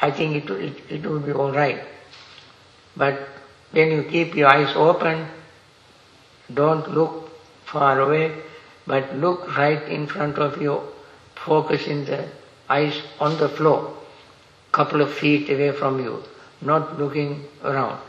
I 0.00 0.10
think 0.10 0.36
it, 0.36 0.50
it, 0.50 0.76
it 0.90 1.06
will 1.06 1.20
be 1.20 1.32
alright. 1.32 1.82
But 2.96 3.18
when 3.72 3.90
you 3.90 4.04
keep 4.04 4.34
your 4.34 4.48
eyes 4.48 4.74
open, 4.76 5.26
don't 6.52 6.90
look 6.90 7.30
far 7.64 8.00
away, 8.00 8.34
but 8.86 9.14
look 9.16 9.56
right 9.56 9.82
in 9.88 10.06
front 10.06 10.38
of 10.38 10.60
you, 10.62 10.80
focus 11.34 11.86
in 11.86 12.04
the 12.04 12.28
eyes 12.68 13.00
on 13.20 13.38
the 13.38 13.48
floor, 13.48 13.94
couple 14.72 15.00
of 15.00 15.12
feet 15.12 15.50
away 15.50 15.72
from 15.72 15.98
you, 16.00 16.22
not 16.60 16.98
looking 16.98 17.44
around. 17.64 18.00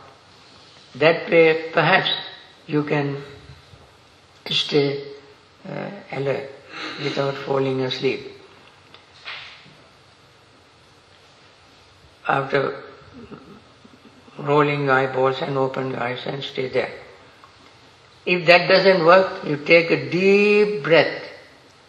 That 0.95 1.29
way, 1.29 1.69
perhaps 1.71 2.11
you 2.67 2.83
can 2.83 3.21
stay 4.49 5.03
uh, 5.67 5.89
alert 6.11 6.49
without 7.03 7.35
falling 7.35 7.81
asleep. 7.81 8.38
After 12.29 12.83
rolling 14.37 14.89
eyeballs 14.89 15.41
and 15.41 15.57
open 15.57 15.91
your 15.91 16.03
eyes 16.03 16.21
and 16.25 16.43
stay 16.43 16.69
there. 16.69 16.91
If 18.25 18.45
that 18.45 18.67
doesn't 18.67 19.03
work, 19.03 19.43
you 19.45 19.57
take 19.57 19.89
a 19.89 20.09
deep 20.09 20.83
breath, 20.83 21.23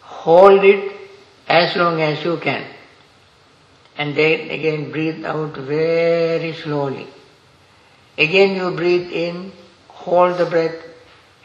hold 0.01 0.63
it 0.63 0.99
as 1.47 1.75
long 1.75 2.01
as 2.01 2.23
you 2.23 2.37
can, 2.37 2.65
and 3.97 4.15
then 4.15 4.49
again 4.49 4.91
breathe 4.91 5.23
out 5.25 5.55
very 5.55 6.53
slowly. 6.53 7.07
Again 8.17 8.55
you 8.55 8.71
breathe 8.71 9.11
in, 9.11 9.51
hold 9.87 10.37
the 10.39 10.45
breath, 10.45 10.75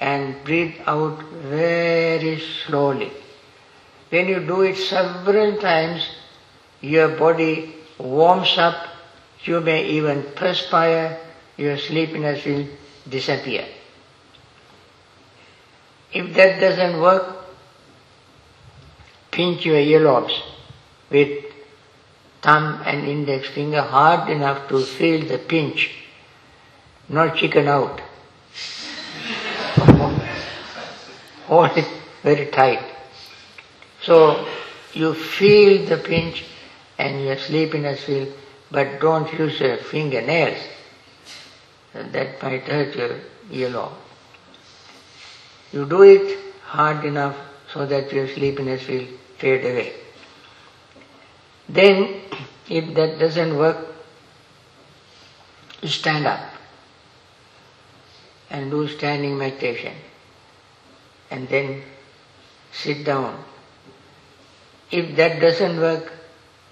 and 0.01 0.42
breathe 0.44 0.76
out 0.86 1.22
very 1.22 2.40
slowly. 2.40 3.12
When 4.09 4.28
you 4.28 4.40
do 4.40 4.62
it 4.62 4.76
several 4.76 5.57
times, 5.59 6.09
your 6.80 7.09
body 7.09 7.74
warms 7.99 8.57
up, 8.59 8.86
you 9.47 9.61
may 9.61 9.86
even 9.86 10.22
perspire, 10.34 11.18
your 11.57 11.78
sleepiness 11.78 12.44
will 12.44 12.66
disappear. 13.09 13.66
If 16.12 16.34
that 16.34 16.61
doesn't 16.61 17.01
work, 17.01 17.36
pinch 19.30 19.64
your 19.64 19.76
earlobes 19.76 20.38
with 21.11 21.44
thumb 22.42 22.82
and 22.84 23.07
index 23.07 23.49
finger 23.49 23.82
hard 23.82 24.30
enough 24.30 24.68
to 24.68 24.80
feel 24.80 25.26
the 25.26 25.38
pinch, 25.38 25.90
not 27.09 27.36
chicken 27.36 27.68
out. 27.68 28.01
Hold 31.47 31.76
it 31.76 31.88
very 32.22 32.47
tight. 32.47 32.82
So 34.03 34.47
you 34.92 35.14
feel 35.14 35.86
the 35.86 35.99
pinch 35.99 36.44
and 36.99 37.24
your 37.24 37.38
sleepiness 37.38 38.07
will, 38.07 38.28
but 38.71 39.01
don't 39.01 39.33
use 39.39 39.61
your 39.61 39.79
fingernails. 39.79 40.59
That 41.93 42.43
might 42.43 42.62
hurt 42.62 42.95
your 42.95 43.21
earlobe. 43.51 43.93
You 45.73 45.87
do 45.87 46.03
it 46.03 46.39
hard 46.64 47.05
enough 47.05 47.37
so 47.73 47.87
that 47.87 48.12
your 48.12 48.29
sleepiness 48.29 48.87
will 48.89 49.07
fade 49.39 49.64
away. 49.64 49.93
Then, 51.69 52.21
if 52.69 52.95
that 52.95 53.19
doesn't 53.19 53.57
work, 53.57 53.79
stand 55.85 56.27
up 56.27 56.41
and 58.51 58.71
do 58.71 58.89
standing 58.89 59.37
meditation 59.37 59.95
and 61.31 61.49
then 61.49 61.83
sit 62.73 63.05
down. 63.05 63.43
If 64.91 65.17
that 65.17 65.41
doesn't 65.41 65.81
work, 65.81 66.12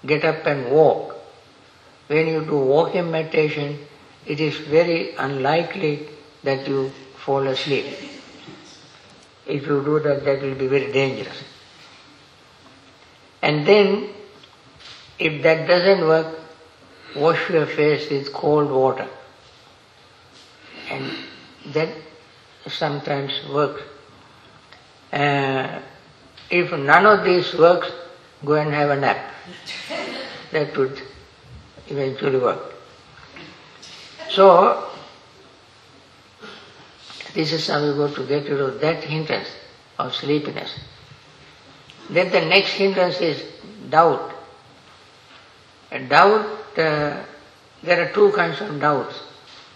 get 0.05 0.23
up 0.23 0.45
and 0.45 0.71
walk. 0.71 1.14
When 2.07 2.27
you 2.27 2.45
do 2.45 2.57
walking 2.57 3.09
meditation, 3.11 3.79
it 4.25 4.39
is 4.39 4.57
very 4.57 5.15
unlikely 5.15 6.07
that 6.43 6.67
you 6.67 6.91
fall 7.25 7.47
asleep. 7.47 7.85
If 9.47 9.67
you 9.67 9.83
do 9.83 9.99
that, 9.99 10.23
that 10.25 10.41
will 10.41 10.55
be 10.55 10.67
very 10.67 10.91
dangerous. 10.91 11.43
And 13.41 13.65
then, 13.65 14.09
if 15.19 15.43
that 15.43 15.67
doesn't 15.67 16.07
work, 16.07 16.39
wash 17.15 17.49
your 17.49 17.65
face 17.67 18.09
with 18.09 18.33
cold 18.33 18.71
water. 18.71 19.07
And 20.89 21.11
that 21.73 21.89
sometimes 22.67 23.33
works. 23.51 23.81
Uh, 25.11 25.79
if 26.49 26.71
none 26.71 27.05
of 27.05 27.23
these 27.23 27.53
works, 27.53 27.91
go 28.43 28.55
and 28.55 28.73
have 28.73 28.89
a 28.89 28.99
nap. 28.99 29.31
that 30.51 30.75
would 30.77 31.01
eventually 31.87 32.39
work. 32.39 32.73
So, 34.29 34.89
this 37.33 37.51
is 37.51 37.67
how 37.67 37.81
we 37.81 37.93
go 37.93 38.13
to 38.13 38.25
get 38.25 38.49
rid 38.49 38.59
of 38.59 38.79
that 38.81 39.03
hindrance 39.03 39.49
of 39.99 40.13
sleepiness. 40.15 40.79
Then 42.09 42.31
the 42.31 42.41
next 42.41 42.73
hindrance 42.73 43.19
is 43.21 43.43
doubt. 43.89 44.31
A 45.91 45.99
doubt, 45.99 46.77
uh, 46.77 47.23
there 47.83 48.01
are 48.01 48.13
two 48.13 48.31
kinds 48.31 48.61
of 48.61 48.79
doubts. 48.79 49.15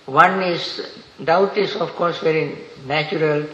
One 0.05 0.41
is, 0.41 1.03
doubt 1.23 1.57
is 1.57 1.75
of 1.75 1.95
course 1.95 2.19
very 2.19 2.57
natural, 2.85 3.47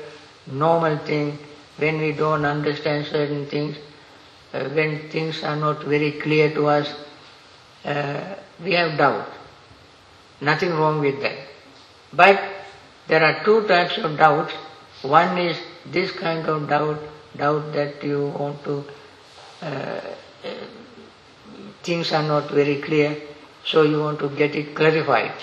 normal 0.48 0.98
thing 1.00 1.38
when 1.78 2.00
we 2.00 2.14
don't 2.14 2.46
understand 2.46 3.06
certain 3.08 3.46
things, 3.48 3.76
uh, 4.54 4.70
when 4.70 5.10
things 5.10 5.44
are 5.44 5.56
not 5.56 5.84
very 5.84 6.14
clear 6.14 6.54
to 6.54 6.68
us, 6.68 6.94
uh, 7.86 8.36
we 8.64 8.74
have 8.74 8.98
doubt. 8.98 9.30
Nothing 10.42 10.72
wrong 10.72 11.00
with 11.00 11.22
that. 11.22 11.38
But 12.12 12.42
there 13.08 13.24
are 13.24 13.44
two 13.44 13.68
types 13.68 13.98
of 13.98 14.18
doubts. 14.18 14.54
One 15.02 15.38
is 15.38 15.58
this 15.86 16.12
kind 16.12 16.48
of 16.48 16.68
doubt, 16.68 17.00
doubt 17.38 17.74
that 17.74 18.04
you 18.04 18.28
want 18.28 18.64
to, 18.64 18.84
uh, 19.62 20.02
things 21.84 22.12
are 22.12 22.24
not 22.24 22.50
very 22.50 22.82
clear, 22.82 23.16
so 23.64 23.84
you 23.84 24.00
want 24.00 24.20
to 24.20 24.30
get 24.30 24.56
it 24.56 24.76
clarified. 24.76 25.34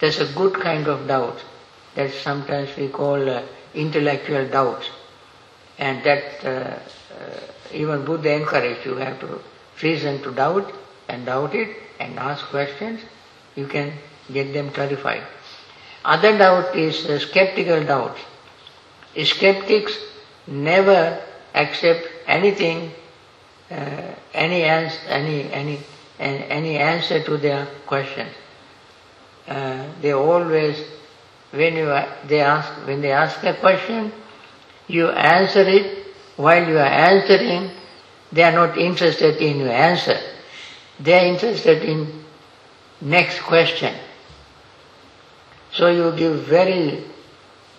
That's 0.00 0.18
a 0.18 0.32
good 0.32 0.54
kind 0.54 0.88
of 0.88 1.06
doubt 1.06 1.42
that 1.94 2.12
sometimes 2.12 2.76
we 2.76 2.88
call 2.88 3.28
uh, 3.28 3.42
intellectual 3.74 4.48
doubt. 4.48 4.90
And 5.78 6.02
that 6.04 6.44
uh, 6.44 6.48
uh, 6.48 7.40
even 7.72 8.04
Buddha 8.04 8.34
encouraged 8.34 8.84
you 8.84 8.96
have 8.96 9.20
to 9.20 9.40
reason 9.80 10.20
to 10.22 10.32
doubt 10.32 10.72
and 11.08 11.26
doubt 11.26 11.54
it 11.54 11.76
and 11.98 12.18
ask 12.18 12.44
questions. 12.46 13.00
You 13.56 13.66
can 13.66 13.92
get 14.32 14.52
them 14.52 14.70
clarified. 14.70 15.22
Other 16.04 16.36
doubt 16.38 16.76
is 16.76 17.04
uh, 17.06 17.18
skeptical 17.18 17.84
doubt. 17.84 18.16
Skeptics 19.24 19.98
never 20.46 21.20
accept 21.54 22.06
anything, 22.26 22.92
uh, 23.70 24.14
any 24.32 24.62
answer, 24.62 25.00
any 25.08 25.52
any 25.52 25.80
any 26.18 26.76
answer 26.76 27.22
to 27.24 27.36
their 27.36 27.66
questions. 27.86 28.30
Uh, 29.46 29.86
they 30.00 30.12
always, 30.12 30.78
when 31.50 31.76
you 31.76 31.86
they 32.26 32.40
ask 32.40 32.86
when 32.86 33.00
they 33.00 33.12
ask 33.12 33.42
a 33.44 33.54
question, 33.54 34.12
you 34.86 35.08
answer 35.08 35.62
it. 35.66 36.06
While 36.36 36.68
you 36.68 36.78
are 36.78 36.94
answering, 37.10 37.70
they 38.30 38.44
are 38.44 38.52
not 38.52 38.78
interested 38.78 39.38
in 39.38 39.58
your 39.58 39.72
answer. 39.72 40.18
They 41.00 41.14
are 41.14 41.26
interested 41.26 41.82
in 41.82 42.24
next 43.00 43.40
question. 43.40 43.94
So 45.72 45.88
you 45.88 46.16
give 46.16 46.44
very 46.44 47.04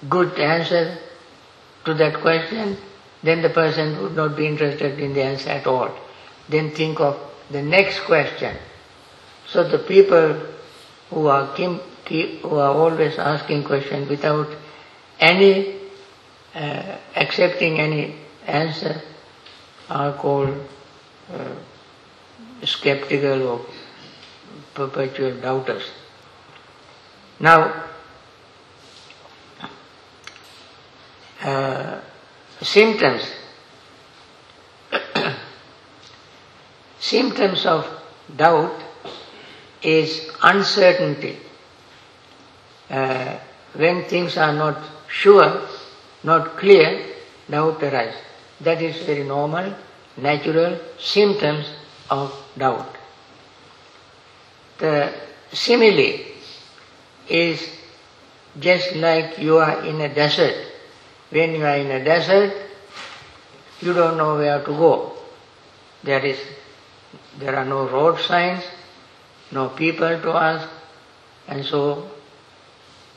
good 0.07 0.39
answer 0.39 0.97
to 1.85 1.93
that 1.95 2.21
question, 2.21 2.77
then 3.23 3.41
the 3.41 3.49
person 3.49 4.01
would 4.01 4.15
not 4.15 4.37
be 4.37 4.47
interested 4.47 4.99
in 4.99 5.13
the 5.13 5.23
answer 5.23 5.49
at 5.49 5.67
all. 5.67 5.89
Then 6.47 6.71
think 6.71 6.99
of 6.99 7.17
the 7.51 7.61
next 7.61 8.01
question. 8.01 8.55
So 9.47 9.67
the 9.67 9.79
people 9.79 10.39
who 11.09 11.27
are 11.27 11.53
kim, 11.55 11.79
who 12.07 12.55
are 12.55 12.73
always 12.73 13.17
asking 13.17 13.63
questions 13.65 14.07
without 14.09 14.47
any 15.19 15.75
uh, 16.55 16.97
accepting 17.15 17.79
any 17.79 18.15
answer 18.47 19.01
are 19.89 20.13
called 20.13 20.55
uh, 21.33 21.55
skeptical 22.63 23.47
or 23.47 23.65
perpetual 24.73 25.39
doubters. 25.39 25.83
Now, 27.39 27.85
uh, 31.41 32.01
symptoms. 32.61 33.23
symptoms 36.99 37.65
of 37.65 37.87
doubt 38.35 38.75
is 39.81 40.29
uncertainty. 40.43 41.37
Uh, 42.89 43.37
when 43.73 44.03
things 44.05 44.35
are 44.37 44.53
not 44.53 44.77
sure, 45.07 45.67
not 46.23 46.57
clear, 46.57 47.05
doubt 47.47 47.81
arises. 47.83 48.19
That 48.61 48.81
is 48.81 49.05
very 49.05 49.23
normal, 49.23 49.73
natural 50.17 50.77
symptoms 50.97 51.65
of 52.09 52.33
doubt. 52.57 52.95
The 54.79 55.13
simile 55.51 56.19
is 57.27 57.69
just 58.59 58.95
like 58.95 59.37
you 59.39 59.57
are 59.57 59.85
in 59.85 60.01
a 60.01 60.13
desert. 60.13 60.55
When 61.29 61.53
you 61.53 61.65
are 61.65 61.77
in 61.77 61.91
a 61.91 62.03
desert, 62.03 62.53
you 63.81 63.93
don't 63.93 64.17
know 64.17 64.35
where 64.35 64.59
to 64.59 64.71
go. 64.71 65.13
There 66.03 66.25
is, 66.25 66.39
there 67.37 67.55
are 67.55 67.65
no 67.65 67.87
road 67.87 68.19
signs, 68.19 68.63
no 69.51 69.69
people 69.69 70.19
to 70.21 70.31
ask, 70.31 70.67
and 71.47 71.65
so 71.65 72.09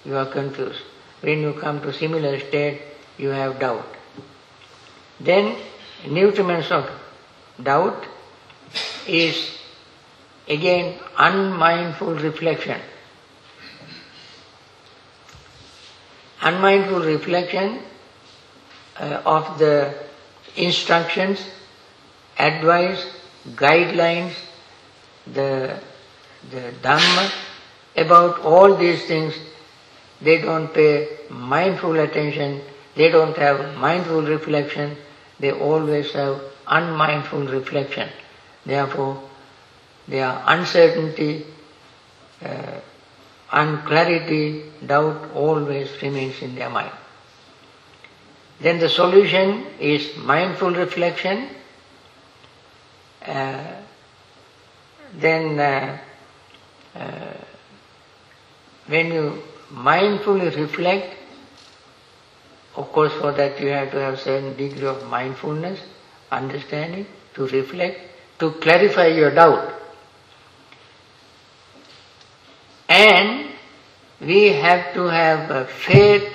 you 0.05 0.17
are 0.17 0.27
confused. 0.27 0.81
When 1.21 1.41
you 1.41 1.53
come 1.55 1.81
to 1.83 1.93
similar 1.93 2.39
state, 2.41 2.83
you 3.17 3.29
have 3.29 3.61
doubt. 3.61 3.87
Then 5.21 5.57
nutriments 6.05 6.71
of 6.71 6.91
doubt 7.63 8.05
is 9.07 9.51
again 10.49 10.99
unmindful 11.19 12.15
reflection. 12.15 12.81
Unmindful 16.41 17.01
reflection 17.01 17.81
uh, 18.99 19.23
of 19.25 19.59
the 19.59 19.95
instructions, 20.57 21.41
advice, 22.39 23.05
guidelines, 23.51 24.35
the, 25.27 25.79
the 26.51 26.73
Dhamma, 26.83 27.33
about 27.97 28.41
all 28.41 28.77
these 28.77 29.05
things, 29.07 29.35
they 30.21 30.41
don't 30.41 30.73
pay 30.75 31.09
mindful 31.31 31.99
attention, 31.99 32.61
they 32.97 33.09
don't 33.09 33.37
have 33.37 33.77
mindful 33.77 34.23
reflection, 34.23 34.97
they 35.39 35.53
always 35.53 36.13
have 36.13 36.41
unmindful 36.67 37.47
reflection. 37.47 38.09
Therefore, 38.65 39.23
their 40.07 40.43
uncertainty, 40.47 41.47
uh, 42.45 42.81
unclarity, 43.53 44.65
doubt 44.85 45.31
always 45.35 45.91
remains 46.03 46.41
in 46.43 46.55
their 46.55 46.71
mind. 46.71 46.93
Then 48.61 48.79
the 48.79 48.89
solution 48.89 49.67
is 49.81 50.17
mindful 50.17 50.71
reflection. 50.71 51.49
Uh, 53.25 53.65
then 55.15 55.59
uh, 55.59 55.99
uh, 56.95 57.35
when 58.87 59.13
you 59.13 59.43
mindfully 59.73 60.55
reflect, 60.57 61.17
of 62.77 62.91
course 62.93 63.13
for 63.15 63.33
that 63.33 63.61
you 63.61 63.69
have 63.69 63.91
to 63.91 63.99
have 63.99 64.21
certain 64.21 64.57
degree 64.57 64.87
of 64.87 65.07
mindfulness, 65.09 65.81
understanding, 66.31 67.07
to 67.35 67.47
reflect, 67.49 68.01
to 68.43 68.51
clarify 68.59 69.07
your 69.07 69.31
doubt. 69.31 69.73
And 72.89 73.51
we 74.21 74.49
have 74.49 74.93
to 74.95 75.03
have 75.03 75.71
faith 75.71 76.29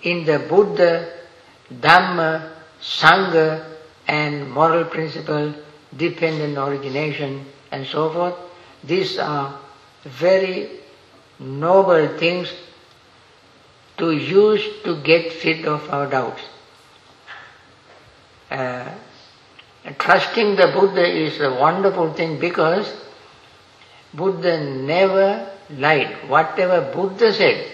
in 0.00 0.24
the 0.24 0.38
Buddha, 0.38 1.12
Dhamma, 1.70 2.52
Sangha 2.80 3.76
and 4.08 4.50
moral 4.50 4.86
principle, 4.86 5.54
dependent 5.94 6.56
origination 6.56 7.44
and 7.70 7.86
so 7.86 8.10
forth. 8.10 8.34
These 8.82 9.18
are 9.18 9.60
very 10.04 10.80
noble 11.38 12.08
things 12.16 12.50
to 13.98 14.12
use 14.12 14.82
to 14.84 14.96
get 15.02 15.44
rid 15.44 15.66
of 15.66 15.90
our 15.90 16.08
doubts. 16.08 16.42
Uh, 18.50 18.94
trusting 19.98 20.56
the 20.56 20.68
Buddha 20.68 21.04
is 21.04 21.40
a 21.40 21.50
wonderful 21.50 22.12
thing 22.14 22.38
because 22.38 22.92
Buddha 24.14 24.64
never 24.64 25.50
lied. 25.70 26.28
Whatever 26.28 26.92
Buddha 26.92 27.32
said, 27.32 27.66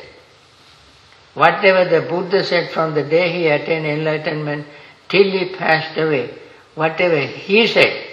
whatever 1.34 1.88
the 1.88 2.06
Buddha 2.08 2.44
said 2.44 2.70
from 2.70 2.94
the 2.94 3.02
day 3.02 3.32
he 3.32 3.46
attained 3.48 3.86
enlightenment 3.86 4.66
till 5.08 5.30
he 5.30 5.54
passed 5.54 5.98
away, 5.98 6.34
whatever 6.74 7.20
he 7.20 7.66
said 7.66 8.06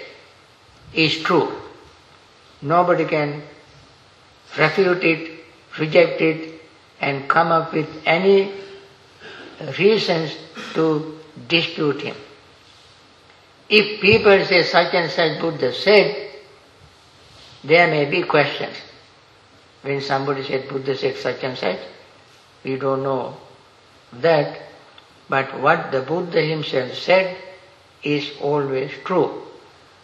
is 0.92 1.22
true. 1.22 1.52
Nobody 2.62 3.04
can 3.04 3.42
refute 4.58 5.04
it, 5.04 5.40
reject 5.78 6.20
it, 6.20 6.60
and 7.00 7.28
come 7.28 7.48
up 7.48 7.72
with 7.72 7.88
any 8.04 8.52
reasons 9.78 10.36
to 10.74 11.18
dispute 11.48 12.00
him. 12.00 12.16
If 13.68 14.00
people 14.00 14.44
say 14.44 14.62
such 14.62 14.94
and 14.94 15.10
such 15.10 15.40
Buddha 15.40 15.72
said, 15.72 16.30
there 17.64 17.88
may 17.88 18.04
be 18.04 18.22
questions. 18.22 18.76
When 19.82 20.00
somebody 20.00 20.44
said 20.44 20.68
Buddha 20.68 20.96
said 20.96 21.16
such 21.16 21.42
and 21.42 21.58
such, 21.58 21.80
we 22.64 22.76
don't 22.76 23.02
know 23.02 23.36
that, 24.14 24.60
but 25.28 25.60
what 25.60 25.90
the 25.90 26.02
Buddha 26.02 26.40
himself 26.42 26.94
said 26.94 27.36
is 28.02 28.30
always 28.40 28.92
true. 29.04 29.42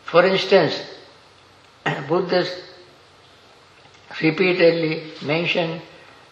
For 0.05 0.25
instance, 0.25 0.81
Buddha 2.09 2.45
repeatedly 4.21 5.13
mentioned 5.23 5.83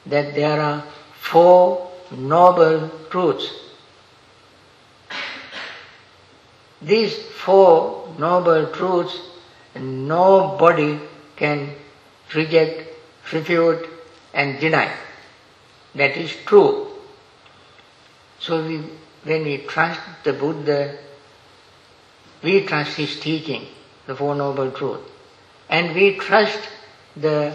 that 0.06 0.34
there 0.34 0.60
are 0.60 0.84
four 1.20 1.90
noble 2.10 2.90
truths. 3.10 3.48
These 6.82 7.16
four 7.44 8.14
noble 8.18 8.66
truths 8.68 9.18
nobody 9.74 10.98
can 11.36 11.74
reject, 12.34 12.88
refute 13.32 13.88
and 14.32 14.58
deny. 14.58 14.92
That 15.94 16.16
is 16.16 16.34
true. 16.46 16.88
So 18.38 18.64
we, 18.66 18.82
when 19.24 19.44
we 19.44 19.58
trust 19.58 20.00
the 20.24 20.32
Buddha, 20.32 20.96
we 22.42 22.64
trust 22.64 22.96
his 22.96 23.20
teaching, 23.20 23.66
the 24.06 24.16
Four 24.16 24.34
Noble 24.34 24.70
Truths. 24.70 25.10
And 25.68 25.94
we 25.94 26.16
trust 26.16 26.58
the 27.16 27.54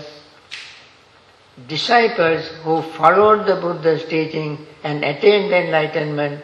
disciples 1.67 2.47
who 2.63 2.82
followed 2.82 3.47
the 3.47 3.55
Buddha's 3.55 4.05
teaching 4.05 4.65
and 4.84 5.03
attained 5.03 5.51
enlightenment, 5.51 6.43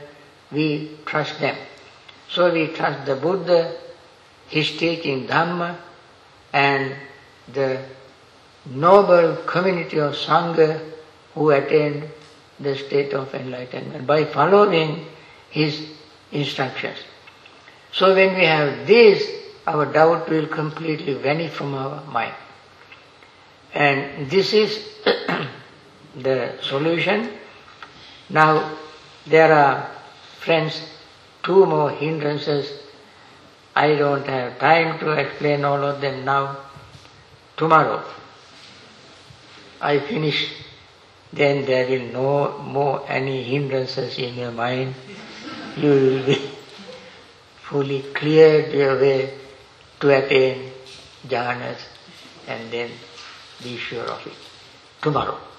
we 0.51 0.97
trust 1.05 1.39
them. 1.39 1.55
So 2.33 2.51
we 2.51 2.67
trust 2.67 3.05
the 3.05 3.15
Buddha, 3.15 3.75
his 4.47 4.77
teaching 4.77 5.27
Dhamma, 5.27 5.77
and 6.53 6.95
the 7.51 7.83
noble 8.65 9.37
community 9.45 9.99
of 9.99 10.13
Sangha 10.13 10.79
who 11.33 11.49
attained 11.51 12.07
the 12.59 12.75
state 12.77 13.13
of 13.13 13.33
enlightenment 13.33 14.05
by 14.05 14.25
following 14.25 15.05
his 15.49 15.87
instructions. 16.31 16.97
So 17.91 18.13
when 18.15 18.35
we 18.35 18.45
have 18.45 18.87
this, 18.87 19.29
our 19.67 19.91
doubt 19.91 20.29
will 20.29 20.47
completely 20.47 21.15
vanish 21.15 21.51
from 21.51 21.73
our 21.73 22.03
mind. 22.05 22.35
And 23.73 24.29
this 24.29 24.53
is 24.53 24.87
the 26.15 26.57
solution. 26.61 27.29
Now 28.29 28.77
there 29.25 29.51
are, 29.53 29.89
friends, 30.39 30.81
two 31.43 31.65
more 31.65 31.91
hindrances. 31.91 32.71
I 33.75 33.95
don't 33.95 34.25
have 34.27 34.59
time 34.59 34.99
to 34.99 35.11
explain 35.11 35.63
all 35.63 35.83
of 35.83 36.01
them 36.01 36.25
now. 36.25 36.57
Tomorrow 37.57 38.03
I 39.81 39.99
finish, 39.99 40.53
then 41.33 41.65
there 41.65 41.87
will 41.87 42.07
no 42.13 42.57
more 42.59 43.03
any 43.07 43.43
hindrances 43.43 44.17
in 44.17 44.35
your 44.35 44.51
mind. 44.51 44.93
You 45.77 45.89
will 45.89 46.25
be 46.25 46.51
fully 47.63 48.01
cleared 48.13 48.73
your 48.73 48.99
way 48.99 49.33
to 50.01 50.09
attain 50.09 50.71
jhanas 51.27 51.79
and 52.47 52.71
then 52.71 52.91
be 53.63 53.77
sure 53.77 54.03
of 54.03 54.27
it. 54.27 54.33
Tomorrow. 55.01 55.50